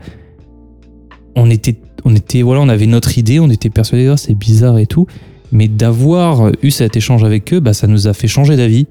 on 1.36 1.50
était, 1.50 1.78
on 2.06 2.16
était, 2.16 2.42
voilà, 2.42 2.62
on 2.62 2.70
avait 2.70 2.86
notre 2.86 3.18
idée, 3.18 3.40
on 3.40 3.50
était 3.50 3.70
persuadés, 3.70 4.08
Ah, 4.08 4.18
c'est 4.18 4.36
bizarre 4.36 4.78
et 4.78 4.86
tout. 4.86 5.08
Mais 5.52 5.68
d'avoir 5.68 6.52
eu 6.62 6.72
cet 6.72 6.98
échange 6.98 7.24
avec 7.24 7.54
eux, 7.54 7.60
bah, 7.60 7.74
ça 7.74 7.88
nous 7.88 8.08
a 8.08 8.14
fait 8.14 8.28
changer 8.28 8.58
d'avis. 8.58 8.86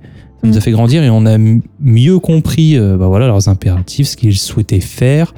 Ça 0.46 0.50
nous 0.50 0.54
Mm. 0.54 0.58
a 0.58 0.60
fait 0.60 0.70
grandir 0.70 1.02
et 1.02 1.10
on 1.10 1.26
a 1.26 1.36
mieux 1.80 2.18
compris 2.18 2.76
euh, 2.78 2.96
bah, 2.96 3.08
voilà, 3.08 3.26
leurs 3.26 3.48
impératifs, 3.48 4.08
ce 4.08 4.16
qu'ils 4.16 4.36
souhaitaient 4.38 4.80
faire. 4.80 5.34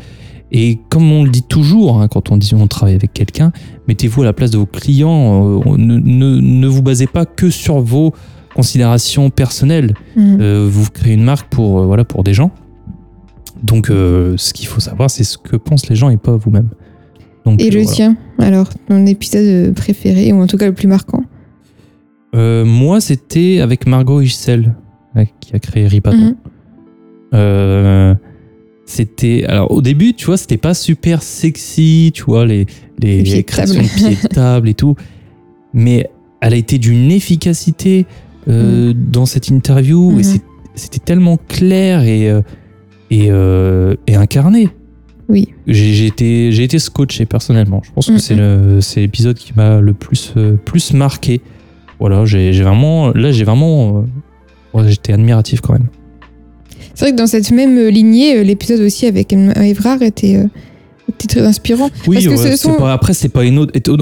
Et 0.53 0.79
comme 0.89 1.11
on 1.13 1.25
le 1.25 1.31
dit 1.31 1.43
toujours, 1.43 2.01
hein, 2.01 2.09
quand 2.09 2.31
on 2.31 2.37
dit 2.37 2.53
on 2.55 2.67
travaille 2.67 2.95
avec 2.95 3.13
quelqu'un, 3.13 3.53
mettez-vous 3.87 4.23
à 4.23 4.25
la 4.25 4.33
place 4.33 4.51
de 4.51 4.59
vos 4.59 4.67
clients. 4.67 5.61
euh, 5.67 5.77
ne, 5.77 5.99
ne- 5.99 6.41
ne 6.41 6.67
vous 6.67 6.83
basez 6.83 7.07
pas 7.07 7.27
que 7.27 7.51
sur 7.51 7.81
vos 7.81 8.15
considérations 8.55 9.31
personnelles. 9.31 9.95
Mhm. 10.17 10.39
Euh, 10.41 10.69
vous 10.71 10.87
créez 10.91 11.15
une 11.15 11.25
marque 11.25 11.49
pour, 11.51 11.83
voilà, 11.85 12.05
pour 12.05 12.25
des 12.25 12.35
gens. 12.35 12.51
Donc, 13.63 13.89
ce 13.89 14.53
qu'il 14.53 14.67
faut 14.69 14.81
savoir, 14.81 15.11
c'est 15.11 15.25
ce 15.25 15.37
que 15.37 15.57
pensent 15.57 15.89
les 15.89 15.97
gens 15.97 16.11
et 16.11 16.17
pas 16.17 16.37
vous-même. 16.37 16.69
Et 17.59 17.71
le 17.71 17.81
voilà. 17.81 17.95
tien, 17.97 18.17
alors, 18.39 18.69
ton 18.89 19.05
épisode 19.07 19.75
préféré, 19.75 20.33
ou 20.33 20.41
en 20.43 20.47
tout 20.47 20.57
cas 20.59 20.67
le 20.67 20.75
plus 20.75 20.87
marquant? 20.87 21.25
Euh, 22.37 22.65
moi, 22.65 23.01
c'était 23.01 23.61
avec 23.61 23.87
Margot 23.87 24.21
ouais, 24.21 24.71
qui 25.25 25.55
a 25.55 25.59
créé 25.59 25.87
Ripaton. 25.87 26.17
Mhm. 26.19 26.37
Euh, 27.35 28.15
c'était 28.87 29.45
alors 29.47 29.71
au 29.71 29.83
début 29.83 30.15
tu 30.15 30.25
vois 30.25 30.39
c'était 30.39 30.57
pas 30.57 30.73
super 30.73 31.23
sexy 31.23 32.11
tu 32.15 32.23
vois 32.23 32.47
les 32.47 32.65
les, 33.01 33.23
les 33.23 33.45
créations 33.45 33.83
de 33.83 33.87
pieds 33.87 34.17
de 34.23 34.29
table 34.29 34.67
et 34.71 34.73
tout 34.75 34.95
mais 35.75 36.09
elle 36.41 36.55
a 36.55 36.57
été 36.57 36.79
d'une 36.79 37.11
efficacité 37.11 38.07
euh, 38.49 38.95
dans 38.97 39.27
cette 39.27 39.49
interview 39.49 40.13
Mhm. 40.13 40.21
et 40.21 40.23
c'est- 40.23 40.43
c'était 40.75 41.01
tellement 41.01 41.37
clair 41.49 42.03
et 42.05 42.31
euh, 42.31 42.41
et, 43.11 43.27
euh, 43.31 43.95
et 44.07 44.15
incarné 44.17 44.71
Oui. 45.29 45.49
j'ai 45.67 46.07
été 46.07 46.51
j'ai 46.51 46.65
été 46.65 46.79
scotché 46.79 47.27
personnellement 47.27 47.83
je 47.85 47.91
pense 47.93 48.07
que 48.07 48.13
Mhm. 48.13 48.81
c'est 48.81 49.01
l'épisode 49.01 49.37
qui 49.37 49.53
m'a 49.55 49.83
le 49.83 49.93
plus 49.93 50.33
plus 50.65 50.95
marqué 50.95 51.43
voilà 52.01 52.25
j'ai 52.25 52.53
vraiment 52.63 53.11
là 53.11 53.33
j'ai 53.33 53.45
vraiment 53.45 54.07
j'étais 54.87 55.13
admiratif 55.13 55.61
quand 55.61 55.73
même 55.75 55.87
C'est 56.95 57.05
vrai 57.07 57.13
que 57.13 57.17
dans 57.17 57.27
cette 57.27 57.51
même 57.51 57.79
lignée, 57.89 58.39
euh, 58.39 58.43
l'épisode 58.43 58.81
aussi 58.81 59.07
avec 59.07 59.33
Evrard 59.33 60.03
était, 60.03 60.37
euh, 60.37 60.47
était 61.09 61.27
très 61.29 61.47
inspirant. 61.47 61.91
Oui, 62.07 62.17
Parce 62.17 62.27
que 62.27 62.31
ouais, 62.31 62.51
ce 62.53 62.57
sont- 62.57 62.75
pas- 62.75 62.93
après, 62.93 63.15
c'est 63.15 63.29
pas 63.29 63.43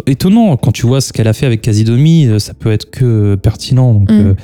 étonnant. 0.06 0.56
Quand 0.56 0.72
tu 0.72 0.86
vois 0.86 1.00
ce 1.00 1.12
qu'elle 1.12 1.28
a 1.28 1.32
fait 1.32 1.46
avec 1.46 1.60
Casidomi, 1.62 2.26
euh, 2.26 2.38
ça 2.38 2.52
peut 2.54 2.72
être 2.72 2.90
que 2.90 3.34
pertinent. 3.36 3.92
Donc, 3.94 4.10
Mm. 4.10 4.14
euh, 4.14 4.34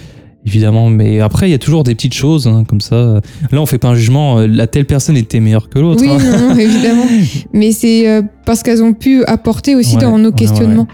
évidemment. 0.46 0.88
Mais 0.90 1.20
après, 1.20 1.48
il 1.48 1.52
y 1.52 1.54
a 1.54 1.58
toujours 1.58 1.82
des 1.84 1.94
petites 1.94 2.14
choses 2.14 2.46
hein, 2.46 2.64
comme 2.68 2.80
ça. 2.80 3.20
Là, 3.50 3.60
on 3.60 3.66
fait 3.66 3.78
pas 3.78 3.88
un 3.88 3.94
jugement. 3.94 4.40
La 4.40 4.66
telle 4.66 4.86
personne 4.86 5.16
était 5.16 5.40
meilleure 5.40 5.68
que 5.68 5.78
l'autre. 5.78 6.02
Oui, 6.02 6.08
hein. 6.10 6.18
non, 6.18 6.48
non, 6.50 6.56
évidemment. 6.58 7.04
Mais 7.52 7.72
c'est 7.72 8.22
parce 8.44 8.62
qu'elles 8.62 8.82
ont 8.82 8.92
pu 8.94 9.24
apporter 9.24 9.74
aussi 9.76 9.96
Ouais, 9.96 10.02
dans 10.02 10.18
nos 10.18 10.30
ouais, 10.30 10.34
questionnements. 10.36 10.86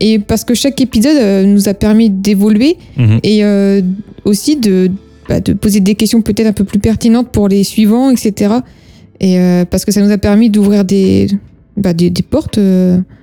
Et 0.00 0.18
parce 0.18 0.44
que 0.44 0.54
chaque 0.54 0.80
épisode 0.80 1.16
euh, 1.16 1.44
nous 1.44 1.68
a 1.68 1.74
permis 1.74 2.08
d'évoluer 2.10 2.76
Mhm. 2.96 3.20
et 3.22 3.44
euh, 3.44 3.82
aussi 4.24 4.56
de, 4.56 4.90
bah, 5.28 5.40
de 5.40 5.52
poser 5.52 5.80
des 5.80 5.94
questions 5.94 6.22
peut-être 6.22 6.46
un 6.46 6.52
peu 6.52 6.64
plus 6.64 6.78
pertinentes 6.78 7.28
pour 7.30 7.48
les 7.48 7.64
suivants, 7.64 8.10
etc. 8.10 8.54
Et 9.20 9.38
euh, 9.38 9.64
parce 9.64 9.84
que 9.84 9.92
ça 9.92 10.00
nous 10.00 10.10
a 10.10 10.18
permis 10.18 10.48
d'ouvrir 10.50 10.84
des, 10.84 11.28
bah, 11.76 11.92
des, 11.92 12.08
des 12.10 12.22
portes. 12.22 12.58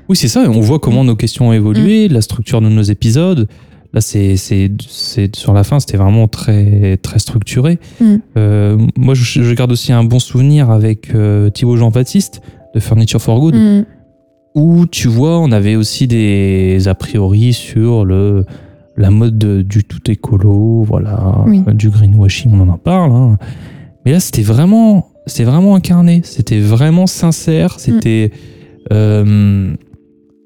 Oui, 0.10 0.16
c'est 0.16 0.28
ça. 0.28 0.44
On 0.48 0.62
voit 0.62 0.80
comment 0.80 1.04
nos 1.04 1.16
questions 1.16 1.50
ont 1.50 1.54
évolué, 1.54 2.08
la 2.08 2.22
structure 2.22 2.62
de 2.62 2.70
nos 2.70 2.84
épisodes. 2.84 3.48
Là, 3.94 4.02
c'est, 4.02 4.36
c'est, 4.38 4.70
c'est 4.88 5.36
sur 5.36 5.54
la 5.54 5.64
fin, 5.64 5.80
c'était 5.80 5.98
vraiment 5.98 6.28
très, 6.28 6.98
très 6.98 7.20
structuré. 7.20 7.80
Mm. 8.00 8.16
Euh, 8.38 8.78
moi, 8.98 9.14
je, 9.16 9.24
je 9.42 9.54
garde 9.54 9.72
aussi 9.72 9.92
un 9.94 10.04
bon 10.04 10.20
souvenir 10.20 10.70
avec 10.70 11.16
euh, 11.16 11.50
Thibaut 11.50 11.78
Jean-Baptiste 11.78 12.42
de 12.76 12.80
Furniture 12.80 13.22
for 13.22 13.40
Good. 13.40 13.56
mm, 13.56 13.86
où 14.58 14.86
tu 14.88 15.08
vois, 15.08 15.40
on 15.40 15.52
avait 15.52 15.76
aussi 15.76 16.08
des 16.08 16.88
a 16.88 16.96
priori 16.96 17.54
sur 17.54 18.04
le 18.06 18.44
la 18.98 19.12
mode 19.12 19.38
de- 19.38 19.62
du 19.62 19.84
tout 19.84 20.10
écolo, 20.10 20.82
voilà, 20.84 21.44
Oui. 21.46 21.62
du 21.76 21.90
greenwashing, 21.92 22.52
on 22.60 22.68
en 22.68 22.80
parle. 22.80 23.12
hein. 23.12 23.38
Mais 24.04 24.12
là, 24.12 24.20
c'était 24.20 24.42
vraiment, 24.42 25.10
c'était 25.28 25.44
vraiment 25.44 25.76
incarné, 25.76 26.22
c'était 26.26 26.60
vraiment 26.60 27.06
sincère, 27.06 27.80
c'était, 27.80 28.32
euh, 28.92 29.76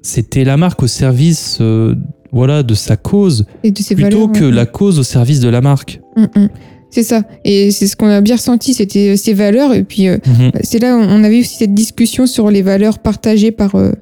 c'était 0.02 0.44
la 0.44 0.56
marque 0.58 0.82
au 0.82 0.86
service 0.86 1.58
euh, 1.62 1.94
voilà, 2.30 2.62
de 2.62 2.74
sa 2.74 2.96
cause, 2.98 3.46
Et 3.64 3.70
de 3.72 3.78
ses 3.78 3.94
plutôt 3.94 4.26
valeurs. 4.26 4.32
que 4.32 4.44
ouais. 4.44 4.50
la 4.52 4.66
cause 4.66 4.98
au 4.98 5.02
service 5.02 5.40
de 5.40 5.48
la 5.48 5.60
marque. 5.62 6.00
Mm, 6.16 6.22
mm. 6.42 6.48
C'est 6.94 7.02
ça. 7.02 7.22
Et 7.44 7.70
c'est 7.72 7.86
ce 7.86 7.96
qu'on 7.96 8.06
a 8.08 8.20
bien 8.20 8.36
ressenti, 8.36 8.74
c'était 8.74 9.16
ses 9.16 9.32
valeurs. 9.32 9.72
Et 9.74 9.82
puis, 9.82 10.06
euh, 10.08 10.18
Mhm. 10.26 10.52
c'est 10.62 10.78
là 10.78 10.94
où 10.96 11.00
on 11.00 11.24
avait 11.24 11.40
aussi 11.40 11.56
cette 11.56 11.72
discussion 11.74 12.26
sur 12.26 12.50
les 12.50 12.60
valeurs 12.62 12.98
partagées 12.98 13.50
par, 13.50 13.74
euh, 13.76 13.92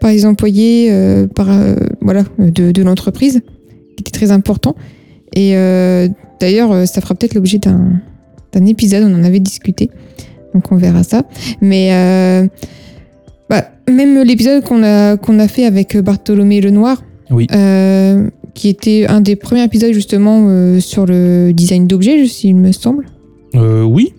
par 0.00 0.10
les 0.10 0.26
employés, 0.26 0.88
euh, 0.92 1.26
par, 1.26 1.50
euh, 1.50 1.74
voilà, 2.02 2.22
de, 2.38 2.70
de 2.70 2.82
l'entreprise, 2.82 3.40
qui 3.96 4.00
était 4.02 4.10
très 4.12 4.30
important. 4.30 4.76
Et 5.34 5.56
euh, 5.56 6.06
d'ailleurs, 6.38 6.70
euh, 6.72 6.84
ça 6.86 7.00
fera 7.00 7.14
peut-être 7.16 7.34
l'objet 7.34 7.58
d'un 7.58 8.00
d'un 8.52 8.66
épisode, 8.66 9.02
on 9.04 9.14
en 9.18 9.24
avait 9.24 9.40
discuté. 9.40 9.90
Donc, 10.54 10.70
on 10.70 10.76
verra 10.76 11.02
ça. 11.02 11.22
Mais 11.60 11.88
euh, 11.92 12.46
bah, 13.50 13.64
même 13.90 14.22
l'épisode 14.22 14.62
qu'on 14.62 14.84
a, 14.84 15.16
qu'on 15.16 15.40
a 15.40 15.48
fait 15.48 15.64
avec 15.64 15.96
Bartholomé 15.96 16.60
Lenoir, 16.60 17.02
Oui. 17.30 17.48
euh, 17.52 18.28
qui 18.54 18.68
était 18.68 19.06
un 19.08 19.20
des 19.20 19.36
premiers 19.36 19.64
épisodes 19.64 19.92
justement 19.92 20.46
euh, 20.48 20.80
sur 20.80 21.06
le 21.06 21.52
design 21.52 21.86
d'objets, 21.86 22.26
s'il 22.26 22.56
me 22.56 22.72
semble. 22.72 23.06
Euh, 23.54 23.82
oui, 23.82 24.12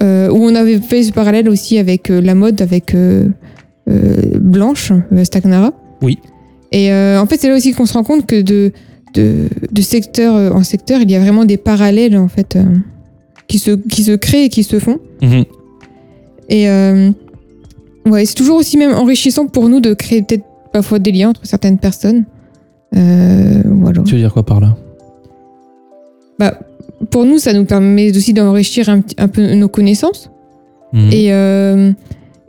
Euh, 0.00 0.30
où 0.30 0.36
on 0.36 0.54
avait 0.54 0.78
fait 0.78 1.02
ce 1.02 1.12
parallèle 1.12 1.50
aussi 1.50 1.76
avec 1.76 2.10
euh, 2.10 2.22
la 2.22 2.34
mode, 2.34 2.62
avec 2.62 2.96
Blanche, 4.40 4.90
Stagnara. 5.22 5.72
Oui. 6.00 6.18
Et 6.70 6.90
en 6.90 7.26
fait, 7.26 7.38
c'est 7.38 7.48
là 7.48 7.56
aussi 7.56 7.72
qu'on 7.72 7.84
se 7.84 7.92
rend 7.92 8.04
compte 8.04 8.24
que 8.24 8.40
de, 8.40 8.72
de, 9.12 9.48
de 9.70 9.82
secteur 9.82 10.56
en 10.56 10.62
secteur, 10.62 11.02
il 11.02 11.10
y 11.10 11.14
a 11.14 11.20
vraiment 11.20 11.44
des 11.44 11.58
parallèles 11.58 12.16
en 12.16 12.28
fait 12.28 12.56
qui, 13.48 13.58
se, 13.58 13.72
qui 13.72 14.02
se 14.02 14.12
créent 14.16 14.44
et 14.44 14.48
qui 14.48 14.62
se 14.64 14.78
font. 14.78 14.98
Mhm. 15.20 15.44
Et 16.48 16.66
ouais, 18.06 18.24
c'est 18.24 18.34
toujours 18.34 18.56
aussi 18.56 18.78
même 18.78 18.94
enrichissant 18.94 19.46
pour 19.46 19.68
nous 19.68 19.80
de 19.80 19.92
créer 19.92 20.22
peut-être 20.22 20.44
parfois 20.72 20.98
des 20.98 21.12
liens 21.12 21.30
entre 21.30 21.44
certaines 21.44 21.78
personnes. 21.78 22.24
Euh, 22.96 23.62
voilà. 23.64 24.02
tu 24.02 24.14
veux 24.14 24.20
dire 24.20 24.32
quoi 24.32 24.44
par 24.44 24.60
là? 24.60 24.76
Pour 27.10 27.24
nous, 27.24 27.38
ça 27.38 27.52
nous 27.52 27.64
permet 27.64 28.16
aussi 28.16 28.32
d'enrichir 28.32 28.88
un, 28.88 29.28
peu 29.28 29.54
nos 29.54 29.68
connaissances. 29.68 30.30
Mhm. 30.92 31.08
et, 31.10 31.32
euh, 31.32 31.92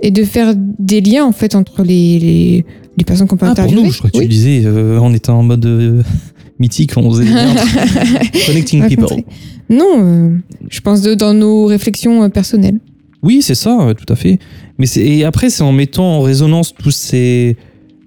et 0.01 0.11
de 0.11 0.23
faire 0.25 0.53
des 0.57 0.99
liens 0.99 1.23
en 1.23 1.31
fait 1.31 1.55
entre 1.55 1.81
les, 1.81 2.19
les, 2.19 2.65
les 2.97 3.03
personnes 3.05 3.25
qu'on 3.27 3.37
peut 3.37 3.45
Ah, 3.45 3.55
pour 3.55 3.63
interviewer. 3.63 3.83
nous, 3.83 3.91
je 3.91 3.97
crois 3.99 4.09
que 4.11 4.17
tu 4.17 4.27
disais, 4.27 4.63
euh, 4.65 4.99
on 5.01 5.13
était 5.13 5.29
en 5.29 5.43
mode 5.43 5.65
euh, 5.65 6.03
mythique, 6.59 6.91
on 6.97 7.09
faisait 7.09 7.23
des 7.23 7.31
liens 7.31 7.55
Connecting 8.45 8.87
people. 8.87 9.23
Non, 9.69 9.85
euh, 9.97 10.37
je 10.69 10.81
pense 10.81 11.01
de, 11.01 11.15
dans 11.15 11.33
nos 11.33 11.65
réflexions 11.65 12.21
euh, 12.23 12.27
personnelles. 12.29 12.79
Oui, 13.23 13.41
c'est 13.41 13.55
ça, 13.55 13.93
tout 13.97 14.11
à 14.11 14.17
fait. 14.17 14.39
Mais 14.77 14.87
et 14.97 15.23
après, 15.23 15.49
c'est 15.49 15.63
en 15.63 15.71
mettant 15.71 16.17
en 16.17 16.21
résonance 16.21 16.73
tous 16.73 16.91
ces, 16.91 17.55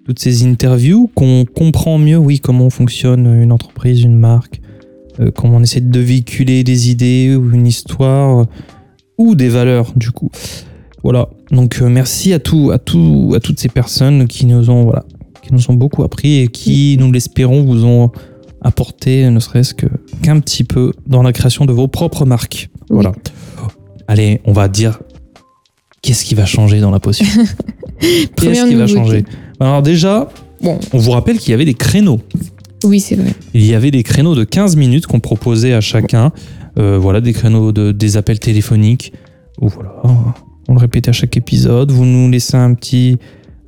toutes 0.07 0.21
ces 0.21 0.45
interviews 0.47 1.11
qu'on 1.17 1.45
comprend 1.45 1.99
mieux, 1.99 2.17
oui, 2.17 2.39
comment 2.39 2.71
fonctionne 2.71 3.27
une 3.43 3.51
entreprise, 3.51 4.03
une 4.03 4.17
marque, 4.17 4.61
euh, 5.19 5.33
comment 5.35 5.57
on 5.57 5.63
essaie 5.65 5.81
de 5.81 5.99
véhiculer 6.01 6.63
des 6.63 6.91
idées 6.93 7.35
ou 7.35 7.53
une 7.53 7.67
histoire 7.67 8.43
euh, 8.43 8.45
ou 9.19 9.35
des 9.35 9.49
valeurs, 9.49 9.93
du 9.97 10.13
coup. 10.13 10.31
Voilà. 11.03 11.29
Donc, 11.51 11.81
euh, 11.83 11.89
merci 11.89 12.33
à, 12.33 12.39
tout, 12.39 12.71
à, 12.73 12.79
tout, 12.79 13.33
à 13.35 13.41
toutes 13.41 13.59
ces 13.59 13.69
personnes 13.69 14.29
qui 14.29 14.47
nous 14.47 14.71
ont, 14.71 14.85
voilà, 14.85 15.05
qui 15.43 15.53
nous 15.53 15.71
ont 15.71 15.75
beaucoup 15.75 16.05
appris 16.05 16.37
et 16.39 16.47
qui, 16.49 16.97
nous 17.01 17.11
l'espérons, 17.11 17.65
vous 17.65 17.85
ont 17.85 18.13
apporté, 18.63 19.29
ne 19.29 19.41
serait-ce 19.41 19.75
que- 19.75 19.87
qu'un 20.23 20.39
petit 20.39 20.63
peu 20.63 20.93
dans 21.09 21.23
la 21.25 21.33
création 21.33 21.65
de 21.67 21.73
vos 21.73 21.89
propres 21.89 22.25
marques. 22.25 22.69
Oui. 22.91 22.95
Voilà. 23.03 23.13
Allez, 24.07 24.41
on 24.45 24.53
va 24.53 24.69
dire 24.69 25.01
qu'est-ce 26.03 26.25
qui 26.25 26.37
va 26.37 26.47
changer 26.47 26.81
dans 26.81 26.93
la 26.93 27.01
potion? 27.01 27.27
Qu'est-ce 28.37 28.67
qui 28.69 28.75
va 28.77 28.87
changer? 28.87 29.25
Alors 29.61 29.83
déjà, 29.83 30.29
Bon, 30.63 30.79
on 30.93 30.99
vous 30.99 31.11
rappelle 31.11 31.39
qu'il 31.39 31.51
y 31.51 31.55
avait 31.55 31.65
des 31.65 31.75
créneaux. 31.75 32.21
oui, 32.85 33.01
c'est 33.01 33.15
vrai. 33.17 33.33
Il 33.55 33.65
y 33.67 33.75
avait 33.75 33.91
des 33.91 34.03
créneaux 34.03 34.35
de 34.35 34.45
15 34.45 34.77
minutes 34.77 35.07
qu'on 35.07 35.21
proposait 35.21 35.73
à 35.75 35.81
chacun. 35.81 36.33
Euh, 36.79 36.99
voilà, 36.99 37.21
des 37.21 37.33
créneaux 37.33 37.73
de, 37.73 37.93
des 37.93 38.17
appels 38.17 38.39
téléphoniques. 38.39 39.13
Voilà, 39.61 39.93
on 40.69 40.73
le 40.75 40.79
répétait 40.79 41.11
à 41.11 41.13
chaque 41.13 41.37
épisode. 41.37 41.91
Vous 41.91 42.05
nous 42.05 42.31
laissez 42.31 42.57
un 42.57 42.75
petit, 42.75 43.17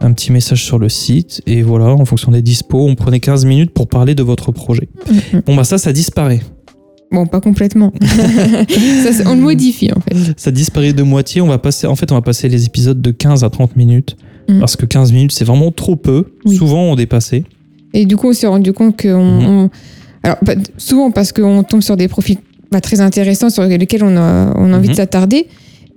un 0.00 0.12
petit 0.12 0.32
message 0.32 0.64
sur 0.64 0.78
le 0.78 0.88
site. 0.88 1.40
Et 1.46 1.62
voilà, 1.62 1.86
en 1.86 2.04
fonction 2.04 2.30
des 2.32 2.42
dispos, 2.42 2.86
on 2.86 2.94
prenait 2.94 3.20
15 3.20 3.44
minutes 3.46 3.70
pour 3.72 3.88
parler 3.88 4.14
de 4.14 4.22
votre 4.22 4.52
projet. 4.52 4.88
Mhm. 5.32 5.42
Bon, 5.46 5.56
bah 5.56 5.64
ça, 5.64 5.78
ça 5.78 5.92
disparaît. 5.92 6.40
Bon, 7.10 7.26
pas 7.26 7.40
complètement. 7.40 7.90
Ça, 8.02 9.22
on 9.24 9.34
le 9.34 9.40
modifie 9.40 9.90
en 9.90 10.00
fait. 10.00 10.34
Ça 10.38 10.50
disparaît 10.50 10.92
de 10.92 11.02
moitié. 11.02 11.40
On 11.40 11.46
va 11.46 11.56
passer, 11.56 11.86
en 11.86 11.96
fait, 11.96 12.12
on 12.12 12.14
va 12.14 12.20
passer 12.20 12.50
les 12.50 12.66
épisodes 12.66 13.00
de 13.00 13.10
15 13.10 13.44
à 13.44 13.48
30 13.50 13.76
minutes. 13.76 14.16
Mhm. 14.48 14.60
Parce 14.60 14.76
que 14.76 14.86
15 14.86 15.12
minutes, 15.12 15.32
c'est 15.32 15.44
vraiment 15.44 15.70
trop 15.70 15.96
peu. 15.96 16.24
Oui. 16.44 16.56
Souvent, 16.56 16.82
on 16.82 16.96
dépassait. 16.96 17.44
Et 17.92 18.06
du 18.06 18.16
coup, 18.16 18.28
on 18.28 18.32
s'est 18.32 18.46
rendu 18.46 18.72
compte 18.72 18.96
que 18.96 19.08
on, 19.08 19.70
pas- 20.22 20.54
souvent 20.76 21.10
parce 21.10 21.32
qu'on 21.32 21.62
tombe 21.62 21.80
sur 21.82 21.96
des 21.96 22.08
profils 22.08 22.38
très 22.82 23.00
intéressants 23.00 23.50
sur 23.50 23.64
lesquels 23.64 24.04
on 24.04 24.16
a, 24.16 24.52
on 24.56 24.72
a 24.72 24.76
envie 24.76 24.88
de 24.88 24.94
s'attarder. 24.94 25.46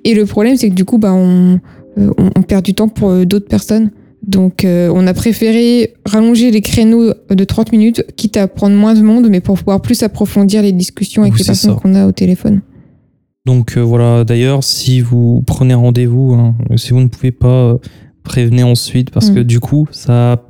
Et 0.03 0.13
le 0.13 0.25
problème, 0.25 0.57
c'est 0.57 0.69
que 0.69 0.75
du 0.75 0.85
coup, 0.85 0.97
bah, 0.97 1.13
on, 1.13 1.59
euh, 1.97 2.11
on, 2.35 2.41
perd 2.41 2.63
du 2.63 2.73
temps 2.73 2.87
pour 2.87 3.09
euh, 3.09 3.25
d'autres 3.25 3.47
personnes. 3.47 3.91
Donc, 4.25 4.65
euh, 4.65 4.91
on 4.93 5.07
a 5.07 5.13
préféré 5.13 5.93
rallonger 6.05 6.51
les 6.51 6.61
créneaux 6.61 7.13
de 7.29 7.43
30 7.43 7.71
minutes, 7.71 8.05
quitte 8.15 8.37
à 8.37 8.47
prendre 8.47 8.75
moins 8.75 8.93
de 8.93 9.01
monde, 9.01 9.27
mais 9.29 9.41
pour 9.41 9.57
pouvoir 9.57 9.81
plus 9.81 10.03
approfondir 10.03 10.61
les 10.61 10.71
discussions 10.71 11.23
avec 11.23 11.37
les 11.37 11.43
personnes 11.43 11.75
qu'on 11.75 11.95
a 11.95 12.07
au 12.07 12.11
téléphone. 12.11 12.61
Donc 13.45 13.77
euh, 13.77 13.81
voilà, 13.81 14.23
d'ailleurs, 14.23 14.63
si 14.63 15.01
vous 15.01 15.43
prenez 15.45 15.73
rendez-vous, 15.73 16.33
hein, 16.33 16.55
si 16.75 16.91
vous 16.91 17.01
ne 17.01 17.07
pouvez 17.07 17.31
pas, 17.31 17.77
prévenez 18.23 18.63
ensuite, 18.63 19.09
parce 19.11 19.29
Mm. 19.31 19.35
que 19.35 19.39
du 19.41 19.59
coup, 19.59 19.87
ça, 19.91 20.43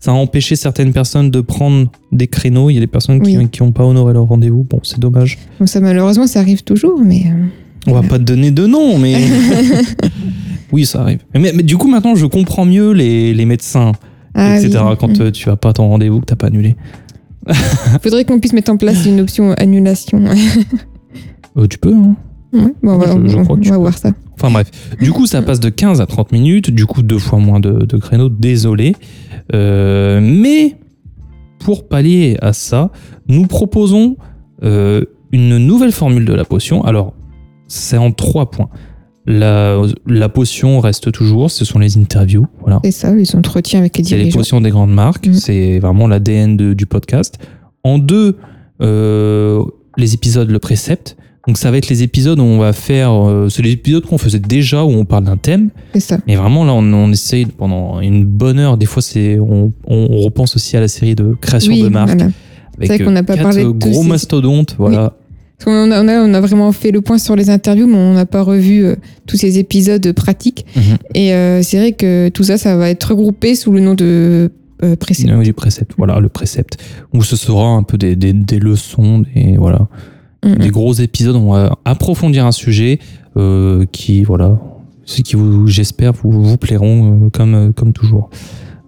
ça 0.00 0.10
a 0.12 0.14
empêché 0.14 0.56
certaines 0.56 0.92
personnes 0.92 1.30
de 1.30 1.40
prendre 1.40 1.90
des 2.12 2.26
créneaux. 2.26 2.70
Il 2.70 2.74
y 2.74 2.76
a 2.76 2.80
des 2.80 2.86
personnes 2.86 3.20
qui 3.20 3.36
Oui. 3.36 3.48
n'ont 3.60 3.72
pas 3.72 3.84
honoré 3.84 4.12
leur 4.12 4.24
rendez-vous. 4.24 4.64
Bon, 4.64 4.80
c'est 4.82 4.98
dommage. 5.00 5.38
Bon, 5.60 5.66
ça, 5.66 5.80
malheureusement, 5.80 6.26
ça 6.26 6.40
arrive 6.40 6.62
toujours, 6.62 7.00
mais 7.04 7.22
euh, 7.26 7.46
On 7.86 7.92
va 7.92 8.02
pas 8.02 8.18
te 8.18 8.24
donner 8.24 8.50
de 8.50 8.66
nom, 8.66 8.98
mais 8.98 9.14
oui, 10.72 10.84
ça 10.86 11.00
arrive. 11.02 11.20
Mais, 11.34 11.52
mais 11.54 11.62
du 11.62 11.76
coup, 11.76 11.88
maintenant, 11.88 12.14
je 12.14 12.26
comprends 12.26 12.64
mieux 12.64 12.92
les, 12.92 13.32
les 13.34 13.44
médecins, 13.44 13.92
ah 14.34 14.56
etc. 14.58 14.80
oui. 14.90 14.96
Quand 15.00 15.20
euh, 15.20 15.30
tu 15.30 15.46
vas 15.48 15.56
pas 15.56 15.72
ton 15.72 15.88
rendez-vous, 15.88 16.20
que 16.20 16.26
t'as 16.26 16.36
pas 16.36 16.48
annulé. 16.48 16.76
faudrait 18.02 18.24
qu'on 18.24 18.38
puisse 18.40 18.52
mettre 18.52 18.70
en 18.70 18.76
place 18.76 19.06
une 19.06 19.20
option 19.20 19.52
annulation. 19.52 20.22
Euh, 21.56 21.66
tu 21.66 21.78
peux, 21.78 21.94
hein. 21.94 22.14
Ouais, 22.52 22.60
bon, 22.82 23.00
je- 23.00 23.28
je 23.28 23.36
on, 23.36 23.44
crois 23.44 23.56
que 23.56 23.60
on 23.60 23.62
tu 23.62 23.68
va 23.68 23.74
peux. 23.76 23.80
voir 23.82 23.98
ça. 23.98 24.10
Enfin 24.34 24.50
bref, 24.50 24.70
du 25.00 25.12
coup 25.12 25.26
ça 25.26 25.42
passe 25.42 25.60
de 25.60 25.68
15 25.68 26.00
à 26.00 26.06
30 26.06 26.32
minutes, 26.32 26.70
du 26.70 26.86
coup 26.86 27.02
deux 27.02 27.18
fois 27.18 27.38
moins 27.38 27.60
de, 27.60 27.72
de 27.84 27.96
créneaux, 27.98 28.28
désolé. 28.28 28.94
Euh, 29.54 30.20
mais 30.22 30.76
pour 31.58 31.88
pallier 31.88 32.36
à 32.40 32.52
ça, 32.52 32.90
nous 33.28 33.46
proposons 33.46 34.16
euh, 34.62 35.04
une 35.32 35.58
nouvelle 35.58 35.92
formule 35.92 36.24
de 36.24 36.32
la 36.32 36.44
potion. 36.44 36.84
Alors 36.84 37.14
c'est 37.66 37.98
en 37.98 38.12
trois 38.12 38.50
points. 38.50 38.68
La, 39.26 39.76
la 40.06 40.30
potion 40.30 40.80
reste 40.80 41.12
toujours, 41.12 41.50
ce 41.50 41.66
sont 41.66 41.78
les 41.78 41.98
interviews, 41.98 42.46
voilà. 42.60 42.80
C'est 42.84 42.92
ça, 42.92 43.14
les 43.14 43.36
entretiens 43.36 43.80
avec 43.80 43.98
les 43.98 44.04
C'est 44.04 44.14
les 44.14 44.22
dirigeants. 44.22 44.38
potions 44.38 44.60
des 44.62 44.70
grandes 44.70 44.94
marques, 44.94 45.26
Mhm. 45.26 45.34
c'est 45.34 45.78
vraiment 45.80 46.06
l'ADN 46.08 46.56
du 46.56 46.86
podcast. 46.86 47.36
En 47.84 47.98
deux, 47.98 48.38
euh, 48.80 49.62
les 49.98 50.14
épisodes, 50.14 50.50
le 50.50 50.58
précepte. 50.58 51.16
Donc 51.48 51.56
ça 51.58 51.70
va 51.70 51.78
être 51.78 51.88
les 51.88 52.02
épisodes 52.02 52.38
où 52.38 52.42
on 52.42 52.58
va 52.58 52.72
faire, 52.74 53.10
euh, 53.10 53.48
c'est 53.48 53.62
les 53.62 53.72
épisodes 53.72 54.04
qu'on 54.04 54.18
faisait 54.18 54.38
déjà 54.38 54.84
où 54.84 54.90
on 54.90 55.04
parle 55.06 55.24
d'un 55.24 55.38
thème, 55.38 55.70
C'est 55.94 56.00
ça. 56.00 56.18
mais 56.26 56.36
vraiment 56.36 56.64
là 56.64 56.74
on, 56.74 56.84
on 56.92 57.10
essaye 57.10 57.46
pendant 57.46 58.00
une 58.00 58.24
bonne 58.26 58.58
heure. 58.58 58.76
Des 58.76 58.84
fois 58.86 59.00
c'est, 59.02 59.38
on, 59.40 59.72
on 59.86 60.18
repense 60.18 60.54
aussi 60.56 60.76
à 60.76 60.80
la 60.80 60.88
série 60.88 61.14
de 61.14 61.34
création 61.40 61.72
Oui, 61.72 61.82
de 61.82 61.88
marques 61.88 62.10
voilà. 62.18 62.30
avec 62.76 62.88
vrai 62.90 62.98
qu'on 63.00 63.10
n'a 63.12 63.22
pas 63.22 63.36
parlé 63.38 63.64
de 63.64 63.70
gros 63.70 64.02
ces- 64.02 64.08
mastodontes, 64.08 64.76
voilà. 64.78 65.14
Parce 65.58 65.74
a, 65.74 65.80
on 65.80 65.90
a, 66.08 66.20
on 66.22 66.34
a 66.34 66.40
vraiment 66.42 66.70
fait 66.70 66.90
le 66.92 67.00
point 67.00 67.16
sur 67.18 67.34
les 67.34 67.48
interviews, 67.50 67.86
mais 67.88 67.96
on 67.96 68.12
n'a 68.12 68.26
pas 68.26 68.42
revu 68.42 68.84
euh, 68.84 68.94
tous 69.26 69.36
ces 69.38 69.58
épisodes 69.58 70.12
pratiques. 70.12 70.64
Mhm. 70.76 70.82
Et 71.16 71.32
euh, 71.32 71.62
c'est 71.64 71.78
vrai 71.78 71.92
que 71.92 72.28
tout 72.28 72.44
ça, 72.44 72.58
ça 72.58 72.76
va 72.76 72.90
être 72.90 73.04
regroupé 73.10 73.56
sous 73.56 73.72
le 73.72 73.80
nom 73.80 73.94
de 73.94 74.52
euh, 74.84 74.94
précédent. 74.96 75.36
Oui, 75.38 75.44
du 75.46 75.54
précepte, 75.54 75.92
voilà 75.98 76.20
le 76.20 76.28
précepte 76.28 76.76
où 77.12 77.22
ce 77.24 77.34
sera 77.36 77.64
un 77.70 77.82
peu 77.82 77.96
des, 77.98 78.14
des, 78.16 78.32
des 78.34 78.58
leçons, 78.60 79.20
des 79.34 79.56
voilà. 79.56 79.88
Mhm. 80.44 80.56
des 80.56 80.68
gros 80.70 80.92
épisodes. 80.92 81.36
On 81.36 81.52
va 81.52 81.76
approfondir 81.84 82.46
un 82.46 82.52
sujet 82.52 82.98
euh, 83.36 83.84
qui, 83.90 84.22
voilà, 84.24 84.58
ceux 85.04 85.22
qui 85.22 85.34
vous, 85.36 85.66
j'espère, 85.66 86.12
vous, 86.12 86.30
vous 86.44 86.56
plairont 86.56 87.26
euh, 87.26 87.28
comme, 87.30 87.54
euh, 87.54 87.72
comme 87.72 87.92
toujours. 87.92 88.30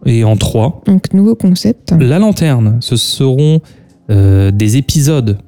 Et 0.06 0.24
en 0.24 0.36
trois, 0.36 0.82
Donc, 0.86 1.12
nouveau 1.12 1.34
concept. 1.34 1.92
la 1.98 2.18
lanterne, 2.18 2.78
ce 2.80 2.96
seront 2.96 3.60
des 4.08 4.76
épisodes 4.76 5.38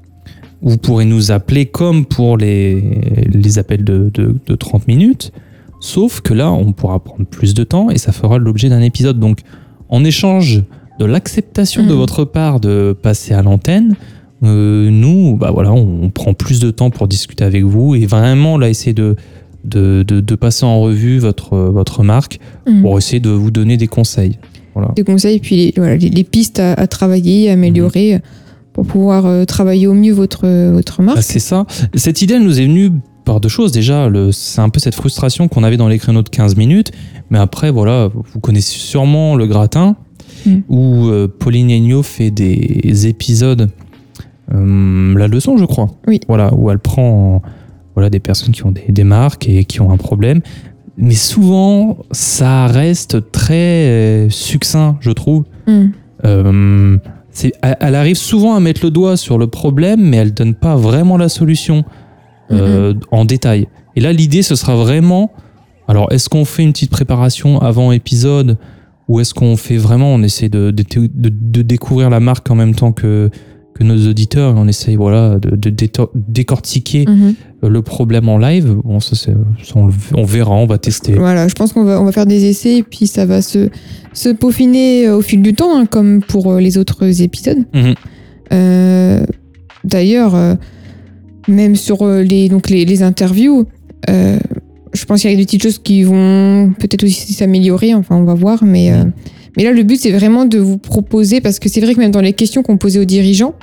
où 0.61 0.71
vous 0.71 0.77
pourrez 0.79 1.05
nous 1.05 1.33
appeler 1.33 1.67
comme 1.67 2.05
pour 2.05 2.37
les, 2.37 3.01
les 3.33 3.59
appels 3.59 3.83
de, 3.83 4.09
de, 4.15 4.37
de 4.47 4.55
30 4.55 4.87
minutes, 4.87 5.33
sauf 5.81 6.21
que 6.21 6.33
là, 6.33 6.53
on 6.53 6.73
pourra 6.73 7.03
prendre 7.03 7.25
plus 7.27 7.55
de 7.55 7.65
temps 7.65 7.91
et 7.91 7.99
ça 7.99 8.13
fera 8.13 8.39
l'objet 8.39 8.69
d'un 8.69 8.83
épisode. 8.83 9.19
Donc, 9.19 9.41
en 9.89 10.05
échange 10.05 10.63
de 11.01 11.05
l'acceptation 11.07 11.83
de 11.85 11.89
Mhm. 11.93 11.97
votre 11.97 12.25
part 12.25 12.61
de 12.61 12.95
passer 13.03 13.35
à 13.35 13.43
l'antenne, 13.43 13.97
euh, 14.43 14.91
nous, 14.91 15.37
bah 15.37 15.51
voilà, 15.53 15.73
on, 15.73 16.01
on 16.03 16.11
prend 16.11 16.35
plus 16.35 16.61
de 16.61 16.71
temps 16.71 16.91
pour 16.91 17.07
discuter 17.09 17.45
avec 17.45 17.65
vous 17.65 17.95
et 17.95 18.07
vraiment 18.07 18.59
là 18.59 18.69
essayer 18.69 18.93
de, 18.93 19.17
de, 19.65 20.03
de, 20.07 20.21
de 20.21 20.35
passer 20.35 20.65
en 20.65 20.81
revue 20.81 21.19
votre, 21.19 21.57
votre 21.57 22.03
marque 22.03 22.39
Mhm. 22.67 22.83
pour 22.83 22.99
essayer 22.99 23.21
de 23.21 23.31
vous 23.31 23.51
donner 23.51 23.77
des 23.77 23.87
conseils. 23.89 24.39
Voilà. 24.75 24.91
des 24.97 25.05
conseils, 25.05 25.39
puis 25.39 25.57
les, 25.57 25.75
voilà, 25.77 25.97
les, 25.97 26.09
les 26.09 26.25
pistes 26.25 26.59
à, 26.59 26.73
à 26.73 26.87
travailler, 26.87 27.51
à 27.51 27.53
améliorer 27.53 28.21
pour 28.73 28.87
pouvoir 28.87 29.27
euh, 29.27 29.45
travailler 29.45 29.87
au 29.87 29.93
mieux 29.95 30.15
votre, 30.15 30.47
votre 30.73 31.03
marque. 31.03 31.17
Bah, 31.19 31.23
c'est 31.23 31.39
ça. 31.41 31.67
Cette 31.95 32.23
idée, 32.23 32.35
elle 32.35 32.43
nous 32.45 32.59
est 32.59 32.65
venue 32.67 32.91
par 33.27 33.39
deux 33.39 33.51
choses. 33.51 33.71
Déjà, 33.71 34.09
c'est 34.33 34.61
un 34.63 34.71
peu 34.71 34.81
cette 34.81 34.95
frustration 34.95 35.47
qu'on 35.47 35.63
avait 35.63 35.77
dans 35.77 35.89
les 35.89 35.99
créneaux 35.99 36.23
de 36.23 36.29
15 36.31 36.57
minutes. 36.57 36.91
Mais 37.31 37.39
après, 37.39 37.71
voilà, 37.71 38.09
vous 38.33 38.41
connaissez 38.41 38.79
sûrement 38.79 39.37
le 39.37 39.47
gratin, 39.47 39.95
Mm. 40.45 40.57
où 40.71 41.07
euh, 41.07 41.29
Pauline 41.29 41.71
Agneau 41.71 42.03
fait 42.03 42.33
des 42.33 43.07
épisodes, 43.07 43.69
euh, 44.53 45.19
la 45.19 45.29
leçon, 45.29 45.57
je 45.57 45.65
crois. 45.65 45.89
Oui. 46.07 46.21
Voilà, 46.29 46.53
où 46.55 46.71
elle 46.71 46.79
prend 46.79 47.43
voilà, 47.95 48.11
des 48.11 48.21
personnes 48.21 48.53
qui 48.53 48.65
ont 48.65 48.71
des, 48.73 48.85
des 48.89 49.05
marques 49.05 49.49
et 49.49 49.65
qui 49.65 49.81
ont 49.81 49.91
un 49.91 49.97
problème. 49.97 50.41
Mais 50.99 51.15
souvent, 51.15 51.99
ça 52.11 52.67
reste 52.67 53.31
très 53.33 53.55
euh, 53.55 54.31
succinct, 54.31 54.97
je 55.01 55.11
trouve. 55.11 55.45
Hmm. 55.67 55.87
Euh, 56.25 56.99
elle 57.81 57.95
arrive 57.95 58.17
souvent 58.17 58.55
à 58.55 58.61
mettre 58.61 58.85
le 58.85 58.91
doigt 58.91 59.17
sur 59.17 59.39
le 59.39 59.47
problème, 59.47 60.01
mais 60.03 60.19
elle 60.19 60.35
donne 60.35 60.55
pas 60.55 60.77
vraiment 60.77 61.17
la 61.17 61.31
solution 61.31 61.83
euh, 62.51 62.93
en 63.11 63.25
détail. 63.25 63.69
Et 63.97 64.01
là, 64.01 64.13
l'idée, 64.13 64.43
ce 64.43 64.55
sera 64.55 64.77
vraiment. 64.77 65.33
Alors, 65.89 66.13
est-ce 66.13 66.29
qu'on 66.29 66.45
fait 66.45 66.63
une 66.63 66.73
petite 66.73 66.91
préparation 66.91 67.59
avant 67.61 67.91
épisode 67.91 68.59
ou 69.09 69.19
est-ce 69.21 69.33
qu'on 69.35 69.57
fait 69.57 69.79
vraiment, 69.79 70.15
on 70.15 70.23
essaie 70.23 70.49
de, 70.49 70.71
de, 70.71 70.85
de- 70.95 71.33
de 71.35 71.63
découvrir 71.63 72.09
la 72.11 72.21
marque 72.21 72.51
en 72.51 72.55
même 72.55 72.75
temps 72.75 72.93
que, 72.93 73.31
que 73.83 73.87
nos 73.89 74.09
auditeurs 74.09 74.55
on 74.57 74.67
essaye 74.69 74.97
voilà, 74.97 75.39
de, 75.39 75.73
décortiquer 76.15 77.05
Mhm. 77.09 77.35
le 77.69 77.83
problème 77.83 78.29
en 78.29 78.39
live 78.39 78.77
Bon, 78.85 79.01
ça, 79.01 79.15
c'est- 79.17 79.33
ça, 79.65 79.75
on, 79.77 80.25
verra, 80.25 80.55
on 80.55 80.67
va 80.67 80.79
tester. 80.79 81.13
Voilà, 81.15 81.49
je 81.49 81.55
pense 81.55 81.73
qu'on 81.73 81.85
va, 81.85 82.01
on 82.01 82.05
va 82.05 82.13
faire 82.13 82.27
des 82.27 82.45
essais 82.47 82.79
et 82.79 82.83
puis 82.83 83.07
ça 83.07 83.27
va 83.27 83.43
se, 83.43 83.69
se 84.13 84.29
peaufiner 84.31 85.07
euh, 85.07 85.17
au 85.19 85.23
fil 85.23 85.43
du 85.43 85.55
temps, 85.55 85.77
hein, 85.79 85.87
comme 85.87 86.23
pour 86.23 86.51
euh, 86.53 86.61
les 86.61 86.79
autres 86.79 87.23
épisodes. 87.23 87.59
Mhm. 87.75 87.95
Euh, 88.53 89.25
D'ailleurs, 89.85 90.37
euh, 90.37 90.55
même 91.49 91.75
sur 91.75 92.07
les, 92.07 92.49
donc 92.49 92.71
les, 92.71 92.85
les 92.85 93.03
interviews, 93.03 93.67
euh, 94.09 94.39
je 94.93 95.05
pense 95.07 95.23
qu'il 95.23 95.31
y 95.31 95.35
a 95.35 95.37
des 95.37 95.45
petites 95.45 95.63
choses 95.65 95.79
qui 95.79 96.05
vont 96.05 96.73
peut-être 96.79 97.03
aussi 97.03 97.33
s'améliorer, 97.33 97.93
enfin 97.95 98.15
on 98.17 98.23
va 98.23 98.35
voir, 98.35 98.63
mais, 98.63 98.93
euh, 98.93 99.05
Mhm. 99.05 99.13
mais 99.57 99.65
là 99.65 99.73
le 99.73 99.83
but 99.83 99.99
c'est 99.99 100.13
vraiment 100.13 100.45
de 100.45 100.59
vous 100.59 100.79
proposer, 100.79 101.41
parce 101.41 101.59
que 101.59 101.69
c'est 101.69 101.81
vrai 101.81 101.95
que 101.95 101.99
même 101.99 102.13
dans 102.13 102.21
les 102.21 102.33
questions 102.33 102.63
qu'on 102.63 102.77
posait 102.77 103.01
aux 103.01 103.05
dirigeants, 103.05 103.55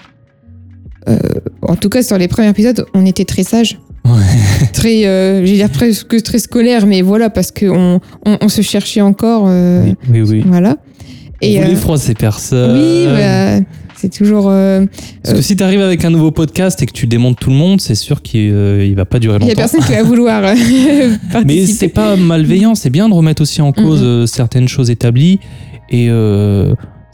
euh, 1.08 1.18
en 1.62 1.76
tout 1.76 1.90
cas 1.90 2.04
sur 2.04 2.18
les 2.18 2.28
premiers 2.28 2.50
épisodes, 2.50 2.86
on 2.94 3.06
était 3.06 3.26
très 3.26 3.44
sages. 3.44 3.80
très, 4.74 5.06
euh, 5.06 5.46
je 5.46 5.52
vais 5.52 5.58
dire 5.58 5.70
presque 5.70 6.22
très 6.24 6.40
scolaire, 6.40 6.86
mais 6.88 7.02
voilà, 7.02 7.30
parce 7.30 7.52
qu'on 7.52 8.00
on, 8.26 8.38
on 8.42 8.50
se 8.50 8.62
cherchait 8.62 9.02
encore. 9.02 9.46
euh, 9.48 9.84
Oui, 10.10 10.22
oui. 10.22 10.30
oui. 10.30 10.44
Voilà. 10.48 10.78
on 11.42 11.46
Et, 11.46 11.58
voulait 11.60 11.74
euh, 11.74 11.76
froisser 11.76 12.14
personne. 12.16 12.78
oui, 12.80 13.06
bah, 13.06 13.60
c'est 13.96 14.12
toujours. 14.12 14.46
Parce 14.46 15.36
que 15.36 15.42
si 15.42 15.56
tu 15.58 15.64
arrives 15.64 15.82
avec 15.82 16.04
un 16.06 16.10
nouveau 16.10 16.32
podcast 16.32 16.82
et 16.82 16.86
que 16.86 16.94
tu 16.94 17.06
démontes 17.06 17.38
tout 17.40 17.50
le 17.50 17.56
monde, 17.58 17.82
c'est 17.82 17.96
sûr 17.96 18.22
qu'il 18.22 18.40
il 18.82 18.96
va 18.96 19.06
pas 19.06 19.20
durer 19.20 19.38
Il 19.42 19.42
y 19.42 19.46
a 19.46 19.48
longtemps. 19.50 19.58
personne 19.62 19.82
qui 19.84 19.92
va 19.92 20.04
vouloir 20.04 20.42
euh, 20.46 20.54
Mais 20.56 21.18
participer. 21.34 21.66
c'est 21.68 21.88
pas 21.90 22.16
malveillant, 22.16 22.76
c'est 22.76 22.90
bien 22.90 23.10
de 23.10 23.14
remettre 23.14 23.42
aussi 23.42 23.62
en 23.62 23.74
cause 23.74 24.02
Mhm. 24.02 24.08
euh, 24.08 24.26
certaines 24.26 24.68
choses 24.70 24.90
établies. 24.90 25.40
Et 25.92 26.08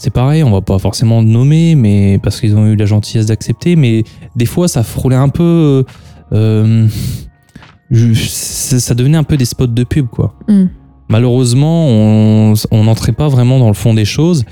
c'est 0.06 0.12
pareil, 0.14 0.44
on 0.44 0.52
va 0.52 0.62
pas 0.62 0.78
forcément 0.78 1.24
nommer, 1.24 1.74
mais 1.74 2.20
parce 2.22 2.40
qu'ils 2.40 2.56
ont 2.56 2.68
eu 2.68 2.76
la 2.76 2.86
gentillesse 2.86 3.26
d'accepter, 3.26 3.76
mais 3.76 4.04
des 4.36 4.46
fois 4.46 4.68
ça 4.68 4.84
frôlait 4.84 5.16
un 5.16 5.30
peu. 5.30 5.84
euh, 6.32 6.88
je- 7.90 8.14
ça 8.14 8.94
devenait 8.94 9.18
un 9.18 9.24
peu 9.24 9.36
des 9.38 9.46
spots 9.46 9.66
de 9.68 9.84
pub, 9.84 10.06
quoi. 10.08 10.36
Mm. 10.48 10.66
Malheureusement, 11.10 11.88
on 11.90 12.84
n'entrait 12.84 13.14
pas 13.14 13.28
vraiment 13.30 13.58
dans 13.60 13.68
le 13.68 13.74
fond 13.74 13.94
des 13.96 14.06
choses. 14.06 14.44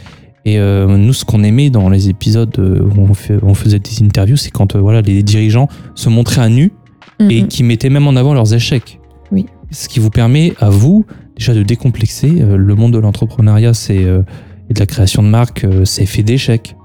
Et 0.46 0.58
euh, 0.60 0.98
nous, 0.98 1.13
ce 1.13 1.24
qu'on 1.24 1.44
aimait 1.44 1.70
dans 1.70 1.88
les 1.89 2.10
épisodes 2.10 2.54
euh, 2.60 2.82
où 2.84 3.02
on, 3.02 3.13
fait- 3.13 3.38
on 3.44 3.54
faisait 3.54 3.80
des 3.80 4.04
interviews, 4.04 4.38
c'est 4.38 4.52
quand 4.52 4.76
euh, 4.76 4.80
voilà, 4.80 5.02
les 5.02 5.22
dirigeants 5.24 5.68
se 5.96 6.10
montraient 6.10 6.42
à 6.42 6.50
nu 6.50 6.72
et 7.20 7.42
Mhm. 7.44 7.48
qui 7.48 7.63
mettaient 7.63 7.89
même 7.89 8.08
en 8.08 8.16
avant 8.16 8.34
leurs 8.34 8.54
échecs. 8.56 9.00
Oui. 9.32 9.46
Ce 9.72 9.88
qui 9.88 10.00
vous 10.00 10.10
permet 10.10 10.54
à 10.60 10.70
vous 10.70 11.06
déjà 11.38 11.54
de 11.54 11.63
décomplexer. 11.63 12.42
Euh, 12.42 12.58
le 12.58 12.76
monde 12.76 12.92
de 12.94 13.00
l'entrepreneuriat, 13.00 13.74
c'est 13.74 14.04
euh, 14.04 14.22
et 14.69 14.73
de 14.73 14.80
la 14.80 14.86
création 14.86 15.23
de 15.23 15.28
marque, 15.28 15.63
euh, 15.63 15.86
c'est 15.86 16.06
fait 16.06 16.23
d'échecs. 16.23 16.76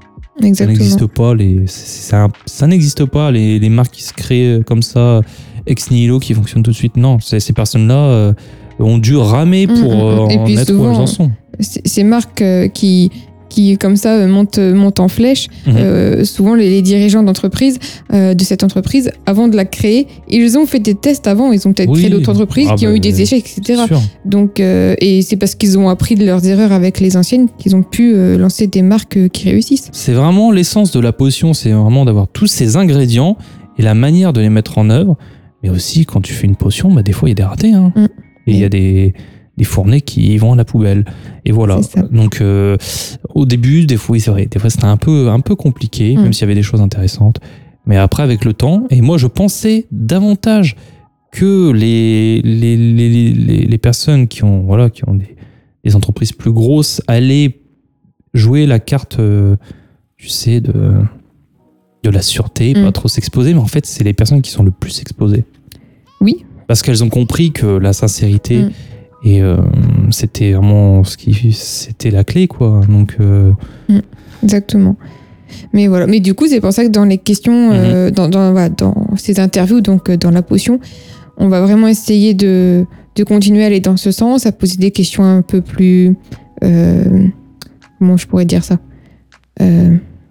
Ça 0.55 0.67
n'existe 0.67 1.07
pas. 1.07 1.35
Les, 1.35 1.65
ça 1.67 2.67
n'existe 2.67 3.05
pas 3.05 3.31
les, 3.31 3.59
les 3.59 3.69
marques 3.69 3.95
qui 3.95 4.05
se 4.05 4.13
créent 4.13 4.59
euh, 4.59 4.63
comme 4.63 4.83
ça 4.83 5.21
ex 5.67 5.91
nihilo 5.91 6.19
qui 6.19 6.35
fonctionnent 6.35 6.63
tout 6.63 6.71
de 6.71 6.77
suite. 6.77 6.97
Non, 6.97 7.19
ces 7.21 7.53
personnes-là 7.53 7.95
euh, 7.95 8.33
ont 8.79 8.99
dû 8.99 9.17
ramer 9.17 9.67
Mm, 9.67 9.81
pour 9.81 9.95
mm, 9.95 10.01
euh, 10.01 10.27
mm. 10.27 10.31
Et 10.31 10.39
en 10.39 10.47
être 10.59 10.73
où 10.73 10.85
elles 10.85 10.97
en 10.97 11.07
sont. 11.07 11.31
Ces 11.61 12.05
marques 12.05 12.45
qui, 12.73 13.11
qui, 13.49 13.77
comme 13.79 13.97
ça, 13.97 14.15
euh, 14.15 14.29
montent, 14.29 14.59
montent 14.59 15.01
en 15.01 15.09
flèche, 15.09 15.49
Mhm. 15.67 15.75
euh, 15.77 16.25
souvent 16.25 16.55
les, 16.55 16.69
les 16.71 16.83
dirigeants 16.83 17.23
d'entreprise, 17.23 17.79
euh, 18.13 18.35
de 18.35 18.45
cette 18.45 18.63
entreprise, 18.63 19.11
avant 19.27 19.49
de 19.49 19.57
la 19.57 19.65
créer, 19.65 20.07
ils 20.29 20.59
ont 20.59 20.67
fait 20.67 20.79
des 20.81 20.95
tests 20.95 21.27
avant, 21.27 21.53
ils 21.53 21.67
ont 21.67 21.73
peut-être 21.73 21.91
Oui. 21.91 22.01
créé 22.01 22.11
d'autres 22.11 22.31
entreprises 22.31 22.69
Ah 22.71 22.75
qui 22.77 22.87
ont 22.87 22.91
bah, 22.91 22.97
eu 22.97 23.01
des 23.01 23.21
échecs, 23.23 23.45
etc. 23.57 23.83
Sûr. 23.87 24.01
Donc, 24.25 24.61
euh, 24.61 24.95
et 25.01 25.23
c'est 25.23 25.37
parce 25.37 25.55
qu'ils 25.55 25.79
ont 25.79 25.89
appris 25.89 26.15
de 26.15 26.25
leurs 26.25 26.47
erreurs 26.47 26.73
avec 26.73 27.01
les 27.01 27.17
anciennes 27.17 27.49
qu'ils 27.59 27.75
ont 27.77 27.83
pu 27.83 28.15
euh, 28.15 28.37
lancer 28.39 28.67
des 28.67 28.83
marques 28.83 29.17
euh, 29.17 29.29
qui 29.29 29.49
réussissent. 29.49 29.89
C'est 29.93 30.13
vraiment 30.13 30.51
l'essence 30.53 30.91
de 30.93 31.01
la 31.01 31.13
potion, 31.13 31.55
c'est 31.55 31.71
vraiment 31.73 32.05
d'avoir 32.05 32.29
tous 32.29 32.47
ces 32.47 32.77
ingrédients 32.77 33.37
et 33.79 33.83
la 33.83 33.95
manière 33.95 34.33
de 34.33 34.41
les 34.41 34.51
mettre 34.51 34.79
en 34.79 34.91
œuvre. 34.91 35.17
Mais 35.63 35.71
aussi, 35.71 36.05
quand 36.07 36.21
tu 36.21 36.33
fais 36.33 36.47
une 36.47 36.57
potion, 36.57 36.93
bah, 36.93 37.03
des 37.03 37.13
fois, 37.13 37.29
il 37.29 37.31
y 37.31 37.33
a 37.33 37.37
des 37.37 37.43
ratés. 37.45 37.73
hein. 37.73 37.93
Mm. 37.97 38.05
Et 38.47 38.53
il 38.53 38.59
y 38.59 38.65
a 38.65 38.69
des, 38.69 39.13
des 39.57 39.65
fournées 39.65 40.01
qui 40.01 40.37
vont 40.39 40.53
à 40.53 40.57
la 40.57 40.65
poubelle. 40.65 41.05
Et 41.45 41.53
voilà. 41.53 41.81
Donc, 42.11 42.41
euh, 42.41 42.77
au 43.39 43.47
début, 43.47 43.87
des 43.87 43.97
fois, 43.97 44.15
oui, 44.15 44.21
c'est 44.21 44.31
vrai, 44.31 44.47
des 44.47 44.59
fois, 44.59 44.71
c'était 44.71 44.85
un 44.85 44.97
peu, 44.97 45.29
un 45.31 45.41
peu 45.41 45.55
compliqué, 45.57 46.17
Mm. 46.17 46.23
même 46.23 46.33
s'il 46.33 46.43
y 46.43 46.45
avait 46.45 46.55
des 46.55 46.63
choses 46.63 46.81
intéressantes. 46.81 47.39
Mais 47.87 47.97
après, 47.97 48.23
avec 48.23 48.45
le 48.45 48.53
temps, 48.53 48.87
et 48.91 49.01
moi, 49.01 49.17
je 49.19 49.27
pensais 49.27 49.87
davantage 49.91 50.77
que 51.33 51.71
les, 51.73 52.41
les, 52.43 52.77
les, 52.77 53.33
les, 53.33 53.65
les 53.67 53.79
personnes 53.79 54.29
qui 54.29 54.45
ont, 54.45 54.63
voilà, 54.63 54.91
qui 54.91 55.09
ont 55.09 55.15
des, 55.15 55.37
des 55.85 55.97
entreprises 55.97 56.33
plus 56.33 56.53
grosses 56.53 57.01
allaient 57.07 57.61
jouer 58.35 58.67
la 58.67 58.79
carte, 58.79 59.19
euh, 59.21 59.57
tu 60.17 60.29
sais, 60.29 60.61
de, 60.61 60.73
de 62.03 62.11
la 62.11 62.23
sûreté, 62.23 62.75
Mm. 62.75 62.85
pas 62.85 62.93
trop 62.93 63.09
s'exposer, 63.09 63.55
mais 63.55 63.61
en 63.61 63.67
fait, 63.67 63.87
c'est 63.87 64.05
les 64.05 64.13
personnes 64.15 64.43
qui 64.43 64.51
sont 64.51 64.63
le 64.65 64.71
plus 64.71 65.01
exposées. 65.01 65.45
Oui. 66.21 66.45
Parce 66.67 66.83
qu'elles 66.83 67.03
ont 67.05 67.09
compris 67.09 67.53
que 67.53 67.67
la 67.67 67.93
sincérité, 67.93 68.63
Mm. 68.65 68.71
et 69.25 69.43
euh, 69.43 69.57
c'était 70.13 70.53
vraiment 70.53 71.05
ce 71.05 71.17
qui, 71.17 71.53
c'était 71.53 72.11
la 72.11 72.25
clé, 72.25 72.47
quoi. 72.49 72.81
Donc, 72.89 73.17
euh, 73.21 73.53
Exactement. 74.43 74.97
Mais 75.73 75.87
voilà. 75.89 76.07
Mais 76.07 76.21
du 76.21 76.35
coup, 76.35 76.47
c'est 76.47 76.61
pour 76.61 76.73
ça 76.73 76.85
que 76.85 76.91
dans 76.91 77.05
les 77.05 77.19
questions, 77.19 77.71
Mhm. 77.71 77.75
euh, 77.77 78.11
dans, 78.11 78.29
dans, 78.29 78.53
voilà, 78.53 78.69
dans 78.69 78.95
ces 79.17 79.41
interviews, 79.41 79.81
donc 79.81 80.09
euh, 80.11 80.17
dans 80.17 80.31
la 80.31 80.43
potion, 80.43 80.79
on 81.37 81.49
va 81.49 81.61
vraiment 81.61 81.89
essayer 81.89 82.35
de, 82.35 82.85
de 83.17 83.25
continuer 83.25 83.63
à 83.63 83.67
aller 83.67 83.81
dans 83.81 83.97
ce 83.97 84.11
sens, 84.11 84.47
à 84.47 84.53
poser 84.53 84.77
des 84.77 84.91
questions 84.91 85.25
un 85.25 85.43
peu 85.43 85.61
plus. 85.63 86.15
comment 86.61 88.17
je 88.17 88.27
pourrais 88.27 88.45
dire 88.45 88.63
ça 88.65 88.79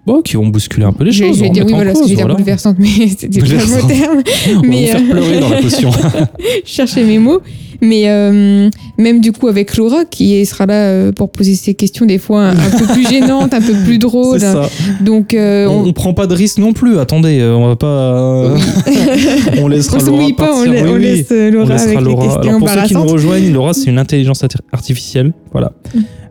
bon, 0.06 0.22
qui 0.22 0.38
vont 0.38 0.48
bousculer 0.48 0.86
un 0.86 0.94
peu 0.94 1.04
les 1.04 1.12
je, 1.12 1.26
choses. 1.26 1.38
je 1.38 1.44
vais 1.44 1.50
dire 1.50 1.66
oui, 1.66 1.74
voilà, 1.74 1.92
cause, 1.92 2.14
voilà. 2.14 2.34
bouleversante, 2.36 2.78
mais 2.80 3.08
c'était 3.10 3.28
pas 3.42 3.46
le 3.46 3.58
Bouleversante. 3.58 3.84
mot 3.84 3.88
terme. 3.90 4.22
On 4.58 4.62
va 4.62 4.68
mais, 4.68 4.88
faire 4.88 5.02
euh, 5.02 5.10
pleurer 5.10 5.40
dans 5.42 5.50
la 5.50 5.62
potion. 5.62 5.92
cherchais 6.66 7.04
mes 7.04 7.20
mots. 7.20 7.42
Mais 7.82 8.04
euh, 8.08 8.70
même 8.98 9.22
du 9.22 9.32
coup 9.32 9.48
avec 9.48 9.76
Laura, 9.78 10.06
qui 10.06 10.46
sera 10.46 10.66
là 10.66 10.74
euh, 10.74 11.12
pour 11.12 11.30
poser 11.32 11.56
ces 11.56 11.74
questions 11.74 12.06
des 12.06 12.18
fois 12.18 12.42
un, 12.46 12.58
un 12.58 12.70
peu 12.78 12.86
plus 12.94 13.08
gênantes, 13.08 13.54
un 13.54 13.62
peu 13.62 13.74
plus 13.86 13.98
drôles. 14.00 14.40
ça. 14.40 14.70
Donc 15.02 15.34
euh, 15.34 15.68
On, 15.68 15.86
on, 15.88 15.94
prend 15.94 16.14
pas 16.14 16.28
de 16.28 16.34
risque 16.36 16.58
non 16.58 16.74
plus. 16.74 16.98
Attendez, 17.00 17.44
on 17.44 17.68
va 17.68 17.76
pas. 17.76 18.56
on 19.62 19.68
laissera 19.68 19.98
on 20.02 20.06
Laura 20.06 20.22
mouille 20.22 20.34
pas, 20.34 20.52
on, 20.54 20.66
partir. 20.66 20.72
Oui, 20.72 20.90
on 20.90 20.94
oui. 20.96 21.02
laisse 21.02 21.30
Laura 21.32 21.74
avec 21.76 22.00
les 22.00 22.16
questions 22.16 22.42
Alors 22.42 22.60
pour 22.60 22.70
ceux 22.70 22.82
qui 22.88 22.94
nous 22.96 23.06
rejoignent, 23.06 23.54
Laura, 23.54 23.74
c'est 23.74 23.90
une 23.90 24.00
intelligence 24.00 24.44
arti- 24.44 24.58
artificielle. 24.72 25.34
Voilà. 25.52 25.72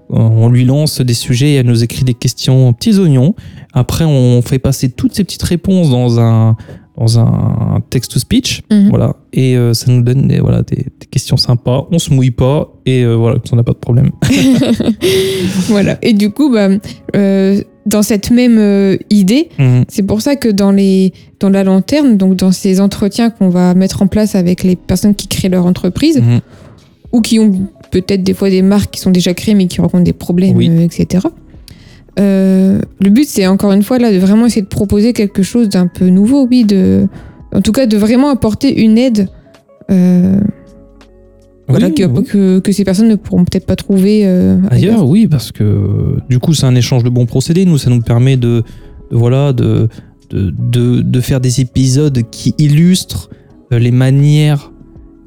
On 0.08 0.48
lui 0.48 0.64
lance 0.64 1.00
des 1.00 1.14
sujets, 1.14 1.54
elle 1.54 1.66
nous 1.66 1.82
écrit 1.82 2.04
des 2.04 2.14
questions 2.14 2.72
petits 2.72 2.96
oignons. 2.98 3.34
Après, 3.72 4.04
on 4.04 4.40
fait 4.40 4.60
passer 4.60 4.88
toutes 4.88 5.14
ces 5.14 5.24
petites 5.24 5.42
réponses 5.42 5.90
dans 5.90 6.20
un 6.20 6.56
dans 6.98 7.18
un 7.18 7.82
text-to-speech. 7.90 8.62
Mhm. 8.70 8.88
Voilà. 8.88 9.16
Et 9.32 9.56
euh, 9.56 9.74
ça 9.74 9.90
nous 9.92 10.02
donne 10.02 10.28
des, 10.28 10.40
voilà, 10.40 10.62
des, 10.62 10.76
des 10.76 11.06
questions 11.10 11.36
sympas. 11.36 11.86
On 11.90 11.98
se 11.98 12.12
mouille 12.12 12.30
pas 12.30 12.72
et 12.86 13.02
euh, 13.04 13.14
voilà, 13.16 13.38
on 13.52 13.56
n'a 13.56 13.62
pas 13.62 13.72
de 13.72 13.78
problème. 13.78 14.10
Voilà. 15.68 15.98
Et 16.02 16.12
du 16.12 16.30
coup, 16.30 16.50
bah, 16.52 16.68
euh, 17.16 17.60
dans 17.84 18.02
cette 18.02 18.30
même 18.30 18.58
euh, 18.58 18.96
idée, 19.10 19.48
Mhm. 19.58 19.84
c'est 19.88 20.02
pour 20.02 20.20
ça 20.22 20.36
que 20.36 20.48
dans, 20.48 20.70
les, 20.72 21.12
dans 21.40 21.50
la 21.50 21.64
lanterne, 21.64 22.16
donc 22.16 22.36
dans 22.36 22.52
ces 22.52 22.80
entretiens 22.80 23.30
qu'on 23.30 23.48
va 23.48 23.74
mettre 23.74 24.02
en 24.02 24.06
place 24.06 24.34
avec 24.34 24.62
les 24.62 24.76
personnes 24.76 25.14
qui 25.14 25.28
créent 25.28 25.48
leur 25.48 25.66
entreprise, 25.66 26.20
Mhm. 26.20 26.40
ou 27.12 27.20
qui 27.20 27.38
ont 27.38 27.52
peut-être 27.90 28.22
des 28.22 28.34
fois 28.34 28.50
des 28.50 28.62
marques 28.62 28.90
qui 28.92 29.00
sont 29.00 29.10
déjà 29.10 29.32
créées 29.34 29.54
mais 29.54 29.66
qui 29.66 29.80
rencontrent 29.80 30.04
des 30.04 30.12
problèmes, 30.12 30.56
Oui. 30.56 30.70
etc. 30.82 31.26
Euh, 32.18 32.80
le 33.00 33.10
but, 33.10 33.26
c'est 33.28 33.46
encore 33.46 33.72
une 33.72 33.82
fois 33.82 33.98
là 33.98 34.10
de 34.12 34.18
vraiment 34.18 34.46
essayer 34.46 34.62
de 34.62 34.66
proposer 34.68 35.12
quelque 35.12 35.42
chose 35.42 35.68
d'un 35.68 35.86
peu 35.86 36.06
nouveau, 36.08 36.46
oui, 36.50 36.64
de, 36.64 37.06
en 37.54 37.60
tout 37.60 37.72
cas 37.72 37.86
de 37.86 37.96
vraiment 37.96 38.30
apporter 38.30 38.82
une 38.82 38.96
aide 38.96 39.28
euh, 39.90 40.40
voilà, 41.68 41.88
Oui, 41.88 41.94
que, 41.94 42.02
oui. 42.04 42.24
que, 42.24 42.58
que 42.60 42.72
ces 42.72 42.84
personnes 42.84 43.08
ne 43.08 43.16
pourront 43.16 43.44
peut-être 43.44 43.66
pas 43.66 43.76
trouver 43.76 44.22
euh, 44.24 44.58
Ailleurs, 44.70 45.06
oui, 45.06 45.26
parce 45.26 45.50
que 45.52 46.16
du 46.30 46.38
coup, 46.38 46.54
c'est 46.54 46.66
un 46.66 46.74
échange 46.76 47.02
de 47.02 47.08
bons 47.10 47.26
procédés. 47.26 47.64
Nous, 47.66 47.76
ça 47.76 47.90
nous 47.90 48.00
permet 48.00 48.36
de, 48.36 48.62
de- 49.10 49.16
voilà, 49.16 49.52
de, 49.52 49.88
de, 50.30 50.54
de, 50.56 51.00
de 51.02 51.20
faire 51.20 51.40
des 51.40 51.60
épisodes 51.60 52.22
qui 52.30 52.54
illustrent 52.58 53.30
euh, 53.72 53.78
les 53.80 53.90
manières 53.90 54.70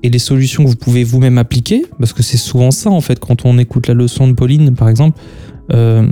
et 0.02 0.10
les 0.10 0.17
solutions 0.19 0.63
que 0.63 0.69
vous 0.69 0.75
pouvez 0.78 1.04
vous-même 1.04 1.38
appliquer. 1.38 1.86
Parce 1.99 2.13
que 2.13 2.23
c'est 2.23 2.38
souvent 2.38 2.71
ça, 2.71 2.89
en 2.89 3.02
fait, 3.02 3.19
quand 3.19 3.45
on 3.45 3.58
écoute 3.58 3.88
la 3.88 3.93
leçon 3.93 4.28
de 4.30 4.34
Pauline, 4.34 4.73
par 4.75 4.88
exemple. 4.89 5.19
euh, 5.73 6.08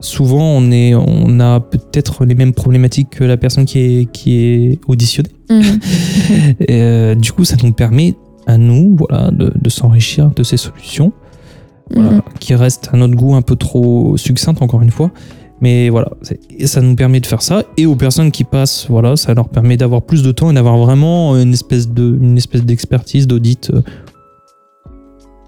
souvent, 0.00 0.42
on, 0.42 0.70
est, 0.70 0.94
on 0.94 1.40
a 1.40 1.60
peut-être 1.60 2.24
les 2.24 2.34
mêmes 2.34 2.52
problématiques 2.52 3.10
que 3.10 3.24
la 3.24 3.36
personne 3.36 3.64
qui 3.64 3.78
est, 3.78 4.10
qui 4.12 4.36
est 4.36 4.80
auditionnée. 4.88 5.30
Mhm. 5.50 5.62
Et, 6.60 6.66
euh, 6.82 7.14
du 7.14 7.32
coup, 7.32 7.44
ça 7.44 7.56
nous 7.62 7.72
permet 7.72 8.14
à 8.46 8.58
nous 8.58 8.96
voilà, 8.98 9.30
de, 9.30 9.52
de 9.60 9.68
s'enrichir 9.70 10.30
de 10.34 10.42
ces 10.42 10.56
solutions 10.56 11.12
voilà, 11.92 12.10
Mhm. 12.10 12.22
qui 12.40 12.54
reste 12.54 12.90
à 12.92 12.96
notre 12.96 13.14
goût 13.14 13.34
un 13.34 13.42
peu 13.42 13.56
trop 13.56 14.16
succincte 14.16 14.60
encore 14.62 14.82
une 14.82 14.90
fois. 14.90 15.10
Mais 15.62 15.88
voilà, 15.88 16.10
et 16.58 16.66
ça 16.66 16.82
nous 16.82 16.94
permet 16.96 17.18
de 17.20 17.24
faire 17.26 17.40
ça. 17.40 17.62
Et 17.78 17.86
aux 17.86 17.96
personnes 17.96 18.30
qui 18.30 18.44
passent, 18.44 18.86
voilà, 18.90 19.16
ça 19.16 19.32
leur 19.32 19.48
permet 19.48 19.78
d'avoir 19.78 20.02
plus 20.02 20.22
de 20.22 20.30
temps 20.30 20.50
et 20.50 20.54
d'avoir 20.54 20.76
vraiment 20.76 21.34
une 21.36 21.52
espèce 21.54 21.88
de, 21.88 22.18
une 22.20 22.36
espèce 22.36 22.62
d'expertise, 22.64 23.26
d'audit, 23.26 23.70
euh, 23.72 23.80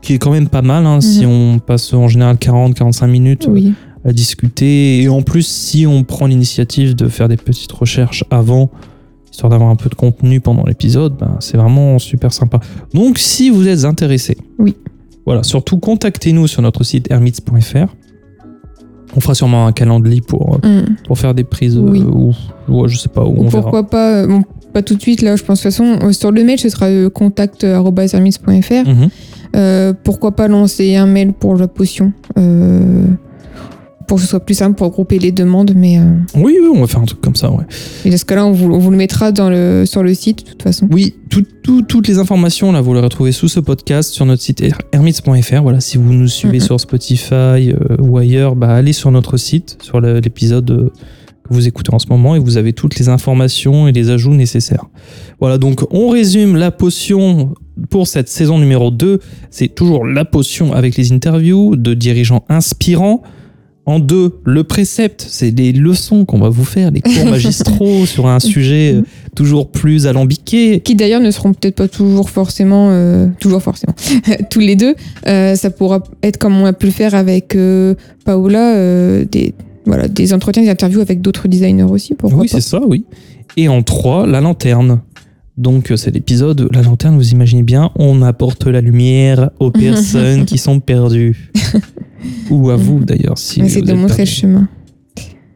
qui 0.01 0.15
est 0.15 0.19
quand 0.19 0.31
même 0.31 0.49
pas 0.49 0.63
mal. 0.63 0.87
hein, 0.87 1.01
Si 1.01 1.27
on 1.27 1.59
passe 1.59 1.93
en 1.93 2.09
général 2.09 2.37
40-45 2.37 3.07
minutes 3.09 3.49
euh, 3.49 3.53
Oui. 3.53 3.75
À 4.05 4.13
discuter. 4.13 5.03
Et 5.03 5.09
en 5.09 5.23
plus, 5.23 5.47
si 5.47 5.87
on 5.87 6.05
prend 6.05 6.27
l'initiative 6.27 6.95
de 6.95 7.09
faire 7.09 7.29
des 7.29 7.37
petites 7.37 7.73
recherches 7.73 8.25
avant, 8.31 8.71
histoire 9.31 9.51
d'avoir 9.51 9.71
un 9.71 9.77
peu 9.77 9.89
de 9.89 9.95
contenu 9.95 10.41
pendant 10.41 10.65
l'épisode, 10.65 11.17
ben, 11.19 11.37
c'est 11.41 11.57
vraiment 11.57 11.99
super 11.99 12.33
sympa. 12.33 12.61
Donc, 12.95 13.19
si 13.19 13.51
vous 13.51 13.69
êtes 13.69 13.85
intéressé, 13.85 14.37
Oui. 14.59 14.75
voilà, 15.27 15.43
surtout 15.43 15.79
contactez-nous 15.79 16.47
sur 16.47 16.63
notre 16.63 16.85
site 16.85 17.11
hermits.fr. 17.11 17.87
On 19.17 19.21
fera 19.21 19.35
sûrement 19.35 19.67
un 19.67 19.73
calendrier 19.73 20.21
pour, 20.21 20.57
euh, 20.65 20.69
Mhm. 20.81 20.97
pour 21.07 21.19
faire 21.19 21.35
des 21.35 21.45
prises, 21.45 21.77
euh, 21.77 21.81
Oui. 21.81 22.03
ou, 22.03 22.33
ou 22.69 22.87
je 22.89 22.99
sais 22.99 23.09
pas, 23.09 23.25
où 23.25 23.29
Ou 23.39 23.45
on 23.45 23.49
verra. 23.49 23.63
pourquoi 23.63 23.89
pas, 23.89 24.11
euh, 24.23 24.27
bon, 24.27 24.43
pas 24.75 24.83
tout 24.83 24.95
de 24.95 25.01
suite, 25.01 25.23
là, 25.23 25.35
je 25.37 25.43
pense 25.45 25.59
de 25.61 25.63
toute 25.63 25.73
façon, 25.73 25.99
euh, 26.07 26.13
sur 26.13 26.31
le 26.31 26.45
mail, 26.45 26.59
ce 26.61 26.69
sera 26.69 26.87
euh, 26.87 27.09
contact.hermits.fr. 27.09 28.89
Euh, 29.57 29.95
pourquoi 30.05 30.37
pas 30.37 30.47
lancer 30.47 30.95
un 30.97 31.07
mail 31.07 31.33
pour 31.33 31.57
la 31.57 31.69
potion 31.69 32.13
euh, 32.39 33.07
pour 34.09 34.17
que 34.17 34.23
ce 34.25 34.29
soit 34.29 34.41
plus 34.41 34.55
simple 34.57 34.77
pour 34.77 34.91
grouper 34.91 35.19
les 35.21 35.31
demandes, 35.31 35.73
mais 35.77 35.99
euh, 35.99 36.03
Oui, 36.35 36.57
oui, 36.61 36.69
on 36.75 36.81
va 36.81 36.87
faire 36.89 37.01
un 37.01 37.05
truc 37.05 37.21
comme 37.21 37.37
ça, 37.37 37.51
ouais. 37.53 37.65
et 38.05 38.11
dans 38.11 38.17
ce 38.17 38.25
cas-là, 38.25 38.45
on 38.47 38.53
vous, 38.53 38.73
on 38.73 38.79
vous 38.79 38.91
le 38.91 38.97
mettra 38.97 39.31
dans 39.31 39.49
le, 39.51 39.85
sur 39.87 40.03
le 40.03 40.13
site, 40.15 40.45
de 40.45 40.51
toute 40.51 40.63
façon. 40.63 40.89
Oui, 40.91 41.15
tout- 41.31 41.45
tout- 41.63 41.83
toutes 41.83 42.09
les 42.09 42.19
informations, 42.19 42.73
là, 42.73 42.81
vous 42.81 42.95
les 42.95 43.01
retrouvez 43.01 43.31
sous 43.33 43.49
ce 43.49 43.61
podcast 43.61 44.11
sur 44.13 44.27
notre 44.27 44.43
site 44.43 44.61
her- 44.63 44.73
hermits.fr. 44.93 45.63
Voilà, 45.63 45.81
si 45.81 45.99
vous 45.99 46.13
nous 46.13 46.27
suivez 46.29 46.59
Mhm. 46.59 46.65
sur 46.65 46.81
Spotify 46.81 47.33
euh, 47.35 47.97
ou 48.01 48.19
ailleurs, 48.19 48.57
bah, 48.57 48.71
allez 48.75 48.93
sur 48.95 49.11
notre 49.13 49.37
site, 49.37 49.77
sur 49.83 50.01
l'épisode 50.01 50.71
euh, 50.71 50.89
que 51.45 51.55
vous 51.55 51.69
écoutez 51.69 51.95
en 51.95 51.99
ce 51.99 52.07
moment, 52.09 52.35
et 52.35 52.39
vous 52.39 52.57
avez 52.57 52.73
toutes 52.73 52.99
les 52.99 53.09
informations 53.11 53.89
et 53.89 53.93
les 53.93 54.11
ajouts 54.11 54.35
nécessaires. 54.35 54.87
Voilà, 55.41 55.59
donc 55.59 55.83
on 55.91 56.09
résume 56.09 56.57
la 56.57 56.71
potion 56.71 57.55
pour 57.91 58.07
cette 58.09 58.29
saison 58.29 58.59
numéro 58.59 58.91
2. 58.91 59.21
C'est 59.51 59.69
toujours 59.75 60.05
la 60.07 60.25
potion 60.25 60.73
avec 60.73 60.97
les 60.97 61.13
interviews 61.13 61.77
de 61.77 61.95
dirigeants 61.95 62.45
inspirants. 62.49 63.23
En 63.89 64.01
deux, 64.01 64.35
le 64.45 64.65
précepte, 64.65 65.25
c'est 65.27 65.51
les 65.51 65.73
leçons 65.73 66.27
qu'on 66.27 66.39
va 66.39 66.51
vous 66.51 66.67
faire, 66.67 66.91
les 66.91 67.01
cours 67.01 67.25
magistraux 67.31 68.05
sur 68.05 68.27
un 68.27 68.39
sujet 68.39 68.93
euh, 68.93 69.03
toujours 69.35 69.71
plus 69.71 70.07
alambiqué. 70.07 70.81
Qui 70.81 70.95
d'ailleurs 70.95 71.23
ne 71.23 71.31
seront 71.31 71.55
peut-être 71.55 71.77
pas 71.77 71.89
toujours 71.89 72.29
forcément, 72.29 72.91
euh, 72.91 73.29
toujours 73.41 73.63
forcément, 73.63 73.95
tous 74.51 74.61
les 74.61 74.77
deux. 74.77 74.95
Euh, 75.27 75.55
ça 75.55 75.71
pourra 75.71 76.03
être 76.23 76.37
comme 76.37 76.55
on 76.61 76.67
a 76.67 76.75
pu 76.75 76.85
le 76.85 76.93
faire 76.93 77.15
avec 77.15 77.57
euh, 77.57 77.95
Paola, 78.27 79.25
des, 79.25 79.55
voilà, 79.87 80.07
des 80.07 80.35
entretiens, 80.35 80.65
des 80.65 80.69
interviews 80.69 81.01
avec 81.01 81.23
d'autres 81.23 81.49
designers 81.49 81.85
aussi, 81.85 82.13
pourquoi 82.13 82.41
oui, 82.43 82.49
c'est 82.51 82.61
ça, 82.61 82.83
oui. 82.87 83.07
Et 83.57 83.69
en 83.69 83.83
3, 83.83 84.27
la 84.27 84.43
lanterne. 84.43 85.01
Donc, 85.57 85.95
c'est 85.97 86.11
l'épisode 86.11 86.69
La 86.75 86.83
lanterne, 86.83 87.17
vous 87.17 87.31
imaginez 87.31 87.63
bien, 87.63 87.91
on 87.97 88.21
apporte 88.21 88.67
la 88.67 88.83
lumière 88.83 89.49
aux 89.61 89.71
personnes 89.73 90.45
qui 90.45 90.59
sont 90.59 90.79
perdues. 90.79 91.51
Ou 92.51 92.71
à 92.71 92.77
vous, 92.77 93.05
d'ailleurs, 93.05 93.39
si 93.39 93.61
essaie 93.61 93.83
de 93.83 93.93
montrer 93.93 94.23
le 94.25 94.29
chemin. 94.29 94.69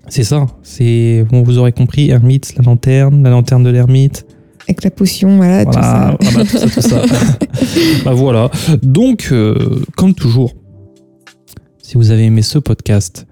C'est 0.08 0.24
ça. 0.24 0.46
C'est, 0.62 1.24
bon, 1.30 1.42
vous 1.42 1.58
aurez 1.58 1.72
compris, 1.72 2.10
Hermite, 2.10 2.54
la 2.56 2.62
lanterne, 2.64 3.22
la 3.22 3.30
lanterne 3.30 3.62
de 3.62 3.70
l'ermite. 3.70 4.26
Avec 4.68 4.84
la 4.84 4.90
potion, 4.90 5.36
voilà, 5.38 5.64
tout 5.64 5.72
Voilà, 5.72 6.16
ça. 6.18 6.18
voilà, 6.20 6.44
tout 6.48 6.58
ça, 6.58 6.68
tout 6.68 6.80
ça. 6.80 7.02
bah 8.04 8.12
voilà. 8.12 8.50
Donc, 8.82 9.28
euh, 9.32 9.82
comme 9.96 10.14
toujours, 10.14 10.54
si 11.82 11.96
vous 11.96 12.10
avez 12.10 12.24
aimé 12.24 12.42
ce 12.42 12.58
podcast 12.58 13.26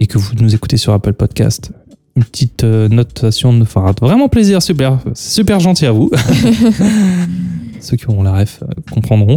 et 0.00 0.06
que 0.06 0.18
vous 0.18 0.32
nous 0.40 0.54
écoutez 0.54 0.76
sur 0.76 0.92
Apple 0.92 1.12
Podcast, 1.12 1.72
une 2.16 2.24
petite 2.24 2.64
euh, 2.64 2.88
notation 2.88 3.52
nous 3.52 3.66
fera 3.66 3.92
vraiment 4.00 4.28
plaisir. 4.28 4.62
Super, 4.62 4.98
super 5.14 5.60
gentil 5.60 5.86
à 5.86 5.92
vous. 5.92 6.10
Ceux 7.80 7.96
qui 7.96 8.06
auront 8.06 8.22
la 8.22 8.32
ref 8.32 8.62
euh, 8.62 8.66
comprendront. 8.90 9.36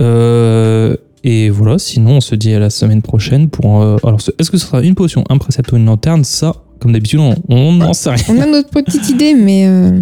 Euh, 0.00 0.96
et 1.26 1.50
voilà, 1.50 1.78
sinon 1.78 2.12
on 2.12 2.20
se 2.20 2.34
dit 2.34 2.52
à 2.54 2.58
la 2.58 2.70
semaine 2.70 3.02
prochaine 3.02 3.48
pour. 3.48 3.82
euh, 3.82 3.96
alors, 4.04 4.20
ce- 4.20 4.30
est-ce 4.38 4.50
que 4.50 4.56
ce 4.58 4.66
sera 4.66 4.80
une 4.82 4.94
potion, 4.94 5.24
un 5.28 5.38
précepte 5.38 5.72
ou 5.72 5.76
une 5.76 5.84
lanterne? 5.86 6.24
Ça, 6.24 6.54
comme 6.80 6.92
d'habitude, 6.92 7.20
on- 7.48 7.72
n'en 7.72 7.92
sait 7.92 8.10
rien. 8.10 8.24
On 8.28 8.40
a 8.40 8.46
notre 8.46 8.70
petite 8.70 9.08
idée, 9.10 9.34
mais 9.34 9.66
euh, 9.66 10.00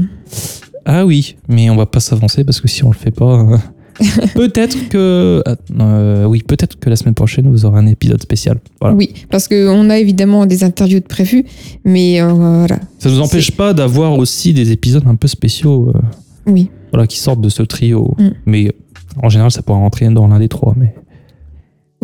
Ah 0.84 1.06
oui, 1.06 1.36
mais 1.48 1.70
on 1.70 1.76
va 1.76 1.86
pas 1.86 2.00
s'avancer 2.00 2.44
parce 2.44 2.60
que 2.60 2.68
si 2.68 2.84
on 2.84 2.90
le 2.90 2.94
fait 2.96 3.10
pas, 3.10 3.40
euh, 3.40 3.56
peut-être 4.34 4.88
que 4.88 5.42
euh, 5.80 6.24
oui, 6.26 6.42
peut-être 6.46 6.78
que 6.78 6.90
la 6.90 6.96
semaine 6.96 7.14
prochaine 7.14 7.48
vous 7.50 7.64
aurez 7.64 7.78
un 7.78 7.86
épisode 7.86 8.20
spécial. 8.20 8.58
Voilà. 8.80 8.94
oui, 8.96 9.14
parce 9.30 9.48
qu'on 9.48 9.88
a 9.90 9.98
évidemment 9.98 10.46
des 10.46 10.62
interviews 10.64 11.00
de 11.00 11.06
prévues, 11.06 11.44
mais 11.84 12.20
euh, 12.20 12.28
voilà, 12.32 12.78
Ça 12.98 13.08
nous 13.08 13.20
empêche 13.20 13.52
pas 13.52 13.72
d'avoir 13.72 14.18
aussi 14.18 14.52
des 14.52 14.72
épisodes 14.72 15.04
un 15.06 15.14
peu 15.16 15.28
spéciaux, 15.28 15.92
euh, 15.94 16.00
oui. 16.52 16.70
voilà, 16.92 17.06
qui 17.06 17.18
sortent 17.18 17.40
de 17.40 17.48
ce 17.48 17.62
trio. 17.62 18.14
Mm. 18.18 18.28
Mais 18.46 18.72
en 19.22 19.28
général, 19.28 19.52
ça 19.52 19.62
pourra 19.62 19.78
rentrer 19.78 20.08
dans 20.10 20.26
l'un 20.26 20.40
des 20.40 20.48
trois. 20.48 20.74
Mais 20.76 20.92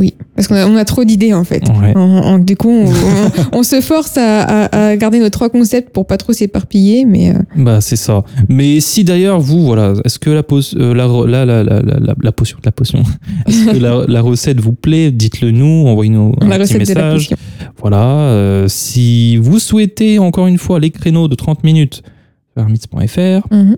Oui, 0.01 0.15
parce 0.35 0.49
qu'on 0.49 0.55
a, 0.57 0.67
on 0.67 0.77
a 0.77 0.85
trop 0.87 1.05
d'idées 1.05 1.35
en 1.35 1.45
fait. 1.45 1.63
Ouais. 1.69 1.95
En- 1.95 2.01
en- 2.01 2.39
du 2.39 2.57
coup, 2.57 2.71
on, 2.71 2.87
on- 3.53 3.59
on 3.59 3.63
se 3.63 3.81
force 3.83 4.17
à, 4.17 4.41
à- 4.65 4.89
à 4.93 4.97
garder 4.97 5.19
nos 5.21 5.29
trois 5.29 5.51
concepts 5.51 5.93
pour 5.93 6.07
pas 6.07 6.17
trop 6.17 6.33
s'éparpiller, 6.33 7.05
mais 7.05 7.31
euh, 7.31 7.39
bah 7.57 7.81
c'est 7.83 7.97
ça. 7.97 8.25
Mais 8.49 8.81
si 8.81 9.05
d'ailleurs 9.05 9.41
vous, 9.41 9.63
voilà, 9.63 9.93
est-ce 10.07 10.19
que 10.19 10.31
la, 10.31 10.43
pos- 10.43 10.75
euh, 10.77 10.95
la, 10.95 11.07
re- 11.07 11.27
la, 11.27 11.45
la, 11.45 11.63
la, 11.63 11.83
la, 11.83 11.99
la- 12.01 12.15
la 12.21 12.33
potion, 12.33 12.57
la 12.65 12.73
potion, 12.73 13.03
est-ce 13.47 13.67
que 13.73 13.77
la, 13.77 14.05
la 14.09 14.21
recette 14.23 14.59
vous 14.59 14.73
plaît? 14.73 15.11
Dites-le 15.11 15.51
nous, 15.51 15.87
envoyez-nous 15.87 16.33
un 16.41 16.49
la 16.49 16.59
petit 16.59 16.73
recette 16.79 16.89
de 16.89 16.95
la 17.01 17.13
message. 17.13 17.31
Voilà, 17.79 18.03
euh, 18.07 18.69
si 18.69 19.37
vous 19.37 19.59
souhaitez 19.59 20.19
encore 20.19 20.47
une 20.47 20.59
fois 20.59 20.81
les 20.81 20.91
créneaux 20.91 21.29
de 21.29 21.35
30 21.35 21.63
minutes 21.63 22.03
hermits.fr 22.57 23.47
Mhm. 23.55 23.77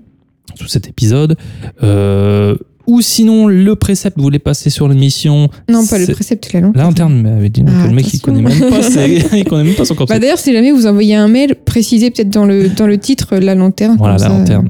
sous 0.54 0.68
cet 0.68 0.88
épisode, 0.88 1.37
euh, 1.82 2.54
ou 2.86 3.00
sinon 3.00 3.46
le 3.46 3.74
précepte, 3.76 4.16
vous 4.16 4.22
voulez 4.24 4.38
passer 4.38 4.70
sur 4.70 4.88
l'émission. 4.88 5.48
Non, 5.68 5.86
pas 5.86 5.98
le 5.98 6.06
précepte, 6.06 6.52
la 6.52 6.60
langue. 6.60 6.76
La 6.76 6.82
lanterne 6.84 7.20
m'avait 7.22 7.48
dit 7.48 7.62
donc 7.62 7.74
Ah, 7.78 7.86
le 7.86 7.92
mec 7.94 8.06
il 8.12 8.16
attention. 8.18 8.32
connaît 8.34 8.42
même 8.42 8.70
pas, 8.70 9.36
il 9.36 9.44
connaît 9.44 9.64
même 9.64 9.74
pas 9.74 9.84
son 9.84 9.94
Bah, 9.94 9.98
concept. 10.00 10.20
D'ailleurs, 10.20 10.38
si 10.38 10.52
jamais 10.52 10.72
vous 10.72 10.86
envoyez 10.86 11.14
un 11.14 11.28
mail, 11.28 11.54
précisez 11.64 12.10
peut-être 12.10 12.30
dans 12.30 12.44
le, 12.46 12.68
dans 12.68 12.86
le 12.86 12.98
titre 12.98 13.36
la 13.36 13.54
lanterne. 13.54 13.96
voilà 13.98 14.16
comme 14.16 14.22
la 14.22 14.28
ça, 14.30 14.38
lanterne. 14.38 14.68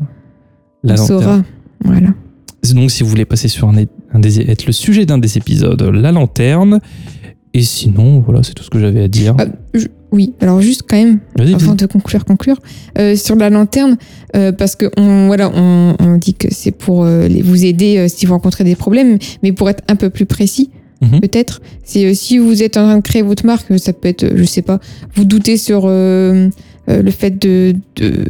La 0.85 0.95
on 0.95 0.97
lanterne. 0.97 1.21
saura. 1.21 1.43
Voilà. 1.85 2.09
Donc 2.75 2.91
si 2.91 3.03
vous 3.03 3.09
voulez 3.09 3.25
passer 3.25 3.49
sur 3.49 3.69
un, 3.69 3.75
un 4.13 4.19
des, 4.21 4.41
être 4.49 4.67
le 4.67 4.73
sujet 4.73 5.05
d'un 5.07 5.19
des 5.19 5.37
épisodes, 5.37 5.83
la 5.83 6.13
lanterne. 6.13 6.81
Et 7.55 7.63
sinon, 7.63 8.21
voilà, 8.21 8.43
c'est 8.43 8.55
tout 8.55 8.65
ce 8.65 8.71
que 8.71 8.79
j'avais 8.79 9.03
à 9.03 9.09
dire. 9.09 9.35
Ah, 9.39 9.47
je- 9.75 9.87
oui, 10.11 10.33
alors 10.41 10.61
juste 10.61 10.83
quand 10.89 10.97
même, 10.97 11.21
avant 11.55 11.75
de 11.75 11.87
conclure, 11.87 12.25
conclure, 12.25 12.57
euh, 12.99 13.15
sur 13.17 13.35
la 13.37 13.51
lanterne, 13.51 13.97
euh, 14.37 14.53
parce 14.53 14.75
que 14.77 14.91
on, 14.97 15.27
voilà, 15.27 15.51
on, 15.55 15.95
on 15.99 16.17
dit 16.17 16.35
que 16.35 16.49
c'est 16.51 16.71
pour 16.71 17.05
euh, 17.05 17.29
les- 17.29 17.43
vous 17.43 17.65
aider 17.65 17.99
euh, 17.99 18.09
si 18.09 18.25
vous 18.27 18.33
rencontrez 18.33 18.65
des 18.65 18.75
problèmes, 18.77 19.19
mais 19.43 19.53
pour 19.53 19.69
être 19.71 19.83
un 19.89 19.97
peu 19.97 20.09
plus 20.11 20.27
précis, 20.27 20.71
Mhm. 21.03 21.21
peut-être, 21.21 21.61
c'est 21.83 22.05
euh, 22.07 22.15
si 22.15 22.39
vous 22.39 22.63
êtes 22.63 22.77
en 22.77 22.85
train 22.85 22.97
de 22.99 23.03
créer 23.03 23.23
votre 23.23 23.45
marque, 23.45 23.71
euh, 23.73 23.79
ça 23.79 23.93
peut 23.93 24.09
être, 24.09 24.23
euh, 24.25 24.33
je 24.37 24.45
sais 24.45 24.63
pas, 24.63 24.79
vous 25.15 25.25
doutez 25.25 25.57
sur 25.57 25.83
euh, 25.87 26.49
euh, 26.89 27.03
le 27.03 27.11
fait 27.11 27.39
de, 27.43 27.75
de, 27.97 28.09
de- 28.11 28.25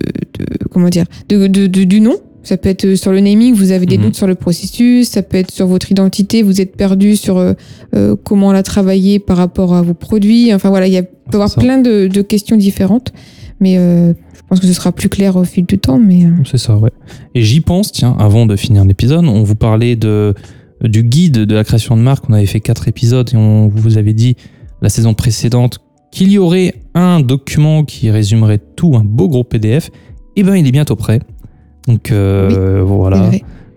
comment 0.71 0.89
dire, 0.89 1.05
de- 1.29 1.47
de- 1.49 1.67
du 1.67 2.01
nom. 2.01 2.17
Ça 2.43 2.57
peut 2.57 2.69
être 2.69 2.95
sur 2.97 3.13
le 3.13 3.21
naming, 3.21 3.55
vous 3.55 3.71
avez 3.71 3.87
des 3.87 3.97
Mhm. 3.99 4.05
doutes 4.05 4.17
sur 4.17 4.27
le 4.27 4.35
processus. 4.35 5.09
Ça 5.11 5.23
peut 5.23 5.37
être 5.37 5.51
sur 5.51 5.67
votre 5.67 5.91
identité, 5.93 6.43
vous 6.43 6.61
êtes 6.61 6.77
perdu 6.77 7.17
sur 7.17 7.39
euh, 7.39 7.53
euh, 7.95 8.17
comment 8.23 8.53
la 8.53 8.63
travailler 8.63 9.19
par 9.21 9.37
rapport 9.37 9.75
à 9.75 9.83
vos 9.83 9.95
produits. 9.95 10.53
Enfin 10.53 10.69
voilà, 10.71 10.87
il 10.89 10.93
y 10.93 10.97
a, 10.99 11.03
peut 11.03 11.11
y 11.33 11.35
avoir 11.37 11.51
ça. 11.51 11.61
plein 11.61 11.79
de, 11.79 12.09
de 12.09 12.23
questions 12.23 12.57
différentes. 12.57 13.13
Mais 13.61 13.79
euh, 13.79 14.13
je 14.35 14.41
pense 14.49 14.59
que 14.59 14.67
ce 14.67 14.73
sera 14.73 14.91
plus 14.91 15.09
clair 15.09 15.37
au 15.37 15.45
fil 15.45 15.65
du 15.67 15.79
temps. 15.79 16.01
Mais 16.01 16.25
euh, 16.25 16.31
C'est 16.45 16.59
ça, 16.59 16.77
ouais. 16.77 16.91
Et 17.37 17.43
j'y 17.43 17.61
pense, 17.61 17.93
tiens, 17.93 18.17
avant 18.19 18.45
de 18.47 18.57
finir 18.57 18.85
l'épisode, 18.85 19.25
on 19.25 19.45
vous 19.45 19.55
parlait 19.55 19.95
de, 19.95 20.35
du 20.83 21.05
guide 21.05 21.39
de 21.45 21.55
la 21.55 21.63
création 21.63 21.97
de 21.97 22.03
marque. 22.03 22.29
On 22.29 22.33
avait 22.33 22.47
fait 22.47 22.59
quatre 22.61 22.89
épisodes 22.89 23.31
et 23.33 23.37
on 23.37 23.69
vous 23.69 23.99
avait 23.99 24.15
dit 24.15 24.35
la 24.81 24.89
saison 24.89 25.15
précédente 25.15 25.79
qu'il 26.11 26.33
y 26.33 26.39
aurait 26.39 26.75
un 26.95 27.21
document 27.21 27.85
qui 27.85 28.11
résumerait 28.11 28.59
tout, 28.75 28.97
un 28.97 29.05
beau 29.05 29.29
gros 29.29 29.45
PDF. 29.45 29.91
Et 30.35 30.43
ben, 30.43 30.57
il 30.57 30.67
est 30.67 30.73
bientôt 30.73 30.97
prêt. 30.97 31.21
Donc 31.89 32.11
euh, 32.11 32.83
voilà. 32.85 33.31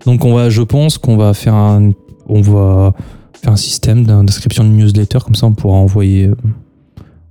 Donc 0.04 0.24
on 0.24 0.34
va, 0.34 0.50
je 0.50 0.62
pense 0.62 0.98
qu'on 0.98 1.16
va 1.16 1.34
faire 1.34 1.54
un, 1.54 1.90
on 2.28 2.40
va 2.40 2.94
faire 3.42 3.52
un 3.52 3.56
système 3.56 4.04
d'inscription 4.04 4.64
de 4.64 4.68
newsletter 4.68 5.18
comme 5.24 5.34
ça 5.34 5.46
on 5.46 5.52
pourra 5.52 5.76
envoyer, 5.76 6.26
euh, 6.26 6.34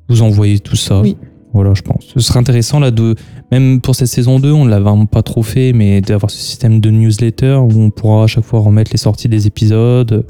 vous 0.09 0.21
envoyer 0.21 0.59
tout 0.59 0.75
ça. 0.75 1.01
Oui. 1.01 1.17
Voilà, 1.53 1.73
je 1.73 1.83
pense. 1.83 2.07
Ce 2.13 2.19
serait 2.19 2.39
intéressant 2.39 2.81
là 2.81 2.91
de, 2.91 3.15
même 3.49 3.79
pour 3.79 3.95
cette 3.95 4.09
saison 4.09 4.39
2, 4.39 4.51
on 4.51 4.65
l'a 4.65 4.81
vraiment 4.81 5.05
pas 5.05 5.23
trop 5.23 5.41
fait, 5.41 5.71
mais 5.71 6.01
d'avoir 6.01 6.29
ce 6.29 6.37
système 6.37 6.81
de 6.81 6.89
newsletter 6.89 7.55
où 7.55 7.79
on 7.79 7.91
pourra 7.91 8.25
à 8.25 8.27
chaque 8.27 8.43
fois 8.43 8.59
remettre 8.59 8.91
les 8.91 8.97
sorties 8.97 9.29
des 9.29 9.47
épisodes. 9.47 10.25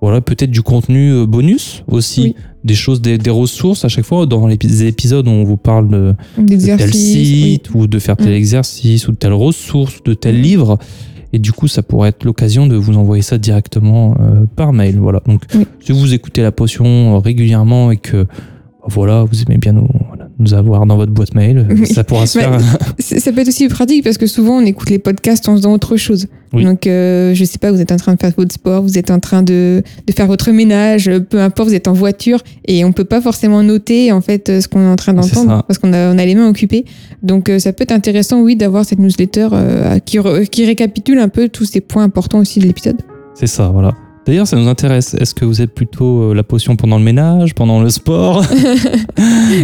Voilà, 0.00 0.20
peut-être 0.20 0.52
du 0.52 0.62
contenu 0.62 1.10
euh, 1.10 1.26
bonus 1.26 1.82
aussi, 1.88 2.22
Oui. 2.22 2.36
Des 2.68 2.74
choses, 2.76 3.00
des, 3.02 3.18
des 3.18 3.30
ressources 3.42 3.84
à 3.84 3.88
chaque 3.88 4.04
fois 4.04 4.26
dans 4.26 4.46
les 4.46 4.84
épisodes 4.86 5.26
où 5.26 5.30
on 5.30 5.44
vous 5.44 5.56
parle 5.56 5.88
de, 5.88 6.14
de 6.38 6.56
tel 6.76 6.90
oui. 6.92 6.92
site 6.94 7.74
ou 7.74 7.86
de 7.88 7.98
faire 7.98 8.16
tel 8.16 8.30
Mm. 8.30 8.42
exercice 8.44 9.08
ou 9.08 9.12
de 9.12 9.16
telle 9.16 9.32
ressource 9.32 9.96
ou 9.98 10.02
de 10.10 10.14
tel 10.14 10.36
Mm. 10.38 10.42
livre. 10.42 10.78
Et 11.34 11.38
du 11.38 11.52
coup, 11.52 11.68
ça 11.68 11.82
pourrait 11.82 12.08
être 12.10 12.24
l'occasion 12.24 12.66
de 12.66 12.76
vous 12.76 12.96
envoyer 12.96 13.22
ça 13.22 13.36
directement 13.36 14.14
euh, 14.20 14.46
par 14.56 14.72
mail. 14.72 14.96
Voilà. 14.98 15.20
Donc, 15.26 15.42
Oui. 15.54 15.66
si 15.84 15.92
vous 15.92 16.14
écoutez 16.14 16.40
la 16.42 16.52
potion 16.52 16.86
euh, 16.86 17.18
régulièrement 17.18 17.90
et 17.90 17.96
que 17.98 18.26
voilà, 18.88 19.24
vous 19.24 19.42
aimez 19.42 19.58
bien 19.58 19.72
nous, 19.72 19.86
voilà, 20.08 20.28
nous 20.38 20.54
avoir 20.54 20.84
dans 20.86 20.96
votre 20.96 21.12
boîte 21.12 21.34
mail, 21.34 21.66
Oui. 21.70 21.86
ça 21.86 22.04
pourra 22.04 22.26
se 22.26 22.38
faire. 22.38 22.58
Ça 22.98 23.32
peut 23.32 23.40
être 23.40 23.48
aussi 23.48 23.68
pratique 23.68 24.04
parce 24.04 24.18
que 24.18 24.26
souvent 24.26 24.58
on 24.58 24.60
écoute 24.66 24.90
les 24.90 24.98
podcasts 24.98 25.48
en 25.48 25.56
faisant 25.56 25.72
autre 25.72 25.96
chose. 25.96 26.26
Oui. 26.52 26.64
Donc 26.64 26.86
euh, 26.86 27.34
je 27.34 27.44
sais 27.44 27.58
pas, 27.58 27.70
vous 27.72 27.80
êtes 27.80 27.92
en 27.92 27.96
train 27.96 28.14
de 28.14 28.18
faire 28.20 28.32
votre 28.36 28.52
sport, 28.54 28.82
vous 28.82 28.98
êtes 28.98 29.10
en 29.10 29.18
train 29.20 29.42
de, 29.42 29.82
de 30.06 30.12
faire 30.12 30.26
votre 30.26 30.50
ménage, 30.50 31.08
euh, 31.08 31.20
peu 31.20 31.40
importe, 31.40 31.68
vous 31.68 31.74
êtes 31.74 31.88
en 31.88 31.92
voiture 31.92 32.40
et 32.66 32.84
on 32.84 32.92
peut 32.92 33.04
pas 33.04 33.20
forcément 33.20 33.62
noter 33.62 34.12
en 34.12 34.20
fait 34.20 34.48
euh, 34.48 34.60
ce 34.60 34.68
qu'on 34.68 34.80
est 34.82 34.86
en 34.88 34.96
train 34.96 35.12
C'est 35.22 35.34
d'entendre 35.34 35.64
parce 35.66 35.78
qu'on 35.78 35.92
a, 35.92 36.12
on 36.14 36.18
a 36.18 36.24
les 36.24 36.34
mains 36.34 36.48
occupées. 36.48 36.84
Donc 37.22 37.48
euh, 37.48 37.58
ça 37.58 37.72
peut 37.72 37.82
être 37.82 37.92
intéressant, 37.92 38.40
oui, 38.42 38.56
d'avoir 38.56 38.84
cette 38.84 38.98
newsletter 38.98 39.48
euh, 39.52 39.98
qui, 39.98 40.18
re- 40.18 40.46
qui 40.48 40.64
récapitule 40.66 41.18
un 41.18 41.28
peu 41.28 41.48
tous 41.48 41.64
ces 41.64 41.80
points 41.80 42.04
importants 42.04 42.38
aussi 42.40 42.60
de 42.60 42.66
l'épisode. 42.66 42.96
C'est 43.34 43.46
ça, 43.46 43.68
voilà. 43.68 43.92
D'ailleurs, 44.28 44.46
ça 44.46 44.58
nous 44.58 44.68
intéresse. 44.68 45.14
Est-ce 45.14 45.34
que 45.34 45.46
vous 45.46 45.62
êtes 45.62 45.74
plutôt 45.74 46.24
euh, 46.24 46.34
la 46.34 46.42
potion 46.42 46.76
pendant 46.76 46.98
le 46.98 47.02
ménage, 47.04 47.54
pendant 47.54 47.80
le 47.80 47.88
sport 47.88 48.44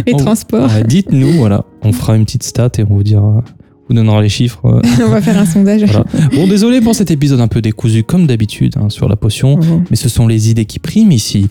Les 0.07 0.11
On- 0.15 0.17
transports, 0.17 0.67
Dites-nous, 0.87 1.33
voilà. 1.33 1.65
On 1.83 1.91
fera 1.93 2.15
une 2.15 2.25
petite 2.25 2.41
stat 2.41 2.71
et 2.79 2.81
on 2.89 2.95
vous 2.95 3.03
dira, 3.03 3.43
vous 3.87 3.93
donnera 3.95 4.23
les 4.23 4.29
chiffres. 4.29 4.65
euh. 4.65 4.81
on 5.05 5.09
va 5.09 5.21
faire 5.21 5.37
un 5.37 5.45
sondage. 5.45 5.83
Voilà. 5.83 6.03
Bon, 6.33 6.47
désolé 6.47 6.81
pour 6.81 6.95
cet 6.95 7.11
épisode 7.11 7.41
un 7.41 7.47
peu 7.47 7.61
décousu, 7.61 8.01
comme 8.03 8.25
d'habitude, 8.25 8.73
hein, 8.77 8.89
sur 8.89 9.07
la 9.07 9.15
potion. 9.15 9.59
Oh. 9.61 9.81
Mais 9.91 9.95
ce 9.95 10.09
sont 10.09 10.25
les 10.25 10.49
idées 10.49 10.65
qui 10.65 10.79
priment 10.79 11.11
ici. 11.11 11.47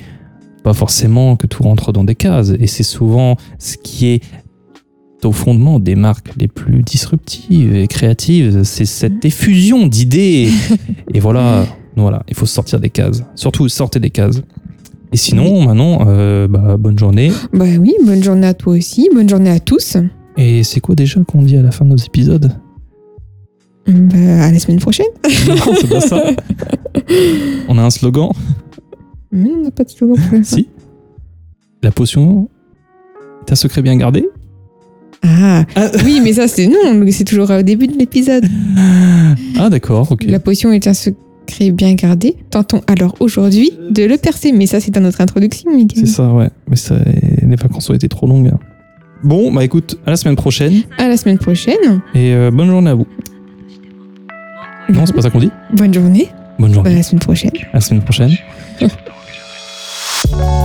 Pas 0.64 0.74
forcément 0.74 1.36
que 1.36 1.46
tout 1.46 1.62
rentre 1.62 1.92
dans 1.92 2.02
des 2.02 2.16
cases. 2.16 2.50
Et 2.58 2.66
c'est 2.66 2.82
souvent 2.82 3.36
ce 3.60 3.76
qui 3.76 4.06
est 4.08 4.22
au 5.22 5.30
fondement 5.30 5.78
des 5.78 5.94
marques 5.94 6.32
les 6.36 6.48
plus 6.48 6.82
disruptives 6.82 7.76
et 7.76 7.86
créatives. 7.86 8.64
C'est 8.64 8.86
cette 8.86 9.24
effusion 9.24 9.86
d'idées. 9.86 10.50
et 11.14 11.20
voilà, 11.20 11.64
voilà, 11.96 12.22
il 12.28 12.34
faut 12.34 12.46
sortir 12.46 12.80
des 12.80 12.90
cases. 12.90 13.22
Surtout, 13.34 13.68
sortez 13.68 14.00
des 14.00 14.10
cases. 14.10 14.40
Et 15.12 15.16
sinon, 15.16 15.62
maintenant, 15.64 16.00
euh, 16.08 16.48
bah, 16.48 16.76
bonne 16.76 16.98
journée. 16.98 17.30
Bah 17.52 17.66
oui, 17.78 17.94
bonne 18.04 18.22
journée 18.22 18.46
à 18.48 18.54
toi 18.54 18.72
aussi, 18.74 19.08
bonne 19.14 19.28
journée 19.28 19.50
à 19.50 19.60
tous. 19.60 19.96
Et 20.36 20.64
c'est 20.64 20.80
quoi 20.80 20.94
déjà 20.96 21.20
qu'on 21.22 21.42
dit 21.42 21.56
à 21.56 21.62
la 21.62 21.70
fin 21.70 21.84
de 21.84 21.90
nos 21.90 21.96
épisodes? 21.96 22.50
Bah, 23.86 24.44
à 24.44 24.50
la 24.50 24.58
semaine 24.58 24.80
prochaine. 24.80 25.06
Non, 25.48 25.74
c'est 25.80 25.88
pas 25.88 26.00
ça. 26.00 26.24
On 27.68 27.78
a 27.78 27.82
un 27.82 27.90
slogan? 27.90 28.30
Mais 29.30 29.50
on 29.50 29.62
n'a 29.62 29.70
pas 29.70 29.84
de 29.84 29.90
slogan 29.90 30.16
pour 30.16 30.36
l'instant. 30.38 30.56
Si. 30.56 30.68
La 31.82 31.90
potion 31.90 32.48
est 33.46 33.52
un 33.52 33.56
secret 33.56 33.82
bien 33.82 33.96
gardé? 33.96 34.26
Ah, 35.22 35.64
Ah. 35.76 35.90
oui, 36.04 36.20
mais 36.22 36.32
ça, 36.32 36.48
c'est 36.48 36.66
non, 36.66 37.04
c'est 37.10 37.24
toujours 37.24 37.50
au 37.50 37.62
début 37.62 37.86
de 37.88 37.96
l'épisode. 37.98 38.44
Ah, 39.58 39.68
d'accord, 39.70 40.10
ok. 40.10 40.24
La 40.28 40.38
potion 40.40 40.72
est 40.72 40.86
un 40.86 40.94
secret 40.94 41.18
bien 41.72 41.94
gardé. 41.94 42.36
Tentons 42.50 42.80
alors 42.86 43.14
aujourd'hui 43.20 43.70
de 43.90 44.04
le 44.04 44.16
percer. 44.16 44.52
Mais 44.52 44.66
ça, 44.66 44.80
c'est 44.80 44.90
dans 44.90 45.00
notre 45.00 45.20
introduction, 45.20 45.70
Miguel. 45.74 46.06
C'est 46.06 46.12
ça, 46.12 46.28
ouais. 46.32 46.48
Mais 46.68 46.76
ça, 46.76 46.96
les 47.42 47.56
vacances 47.56 47.88
ont 47.90 47.94
été 47.94 48.08
trop 48.08 48.26
longues. 48.26 48.48
hein. 48.52 48.58
Bon, 49.22 49.50
bah 49.52 49.64
écoute, 49.64 49.98
à 50.06 50.10
la 50.10 50.16
semaine 50.16 50.36
prochaine 50.36 50.82
À 50.98 51.08
la 51.08 51.16
semaine 51.16 51.38
prochaine. 51.38 52.02
et 52.14 52.34
euh, 52.34 52.50
bonne 52.50 52.68
journée 52.68 52.90
à 52.90 52.94
vous. 52.94 53.06
Non, 54.90 55.06
c'est 55.06 55.14
pas 55.14 55.22
ça 55.22 55.30
qu'on 55.30 55.38
dit 55.40 55.50
Bonne 55.74 55.94
journée. 55.94 56.28
Bonne 56.58 56.72
À 56.72 56.74
journée. 56.74 56.94
la 56.96 57.02
semaine 57.02 57.20
prochaine. 57.20 57.50
À 57.72 57.76
la 57.76 57.80
semaine 57.80 58.02
prochaine. 58.02 58.32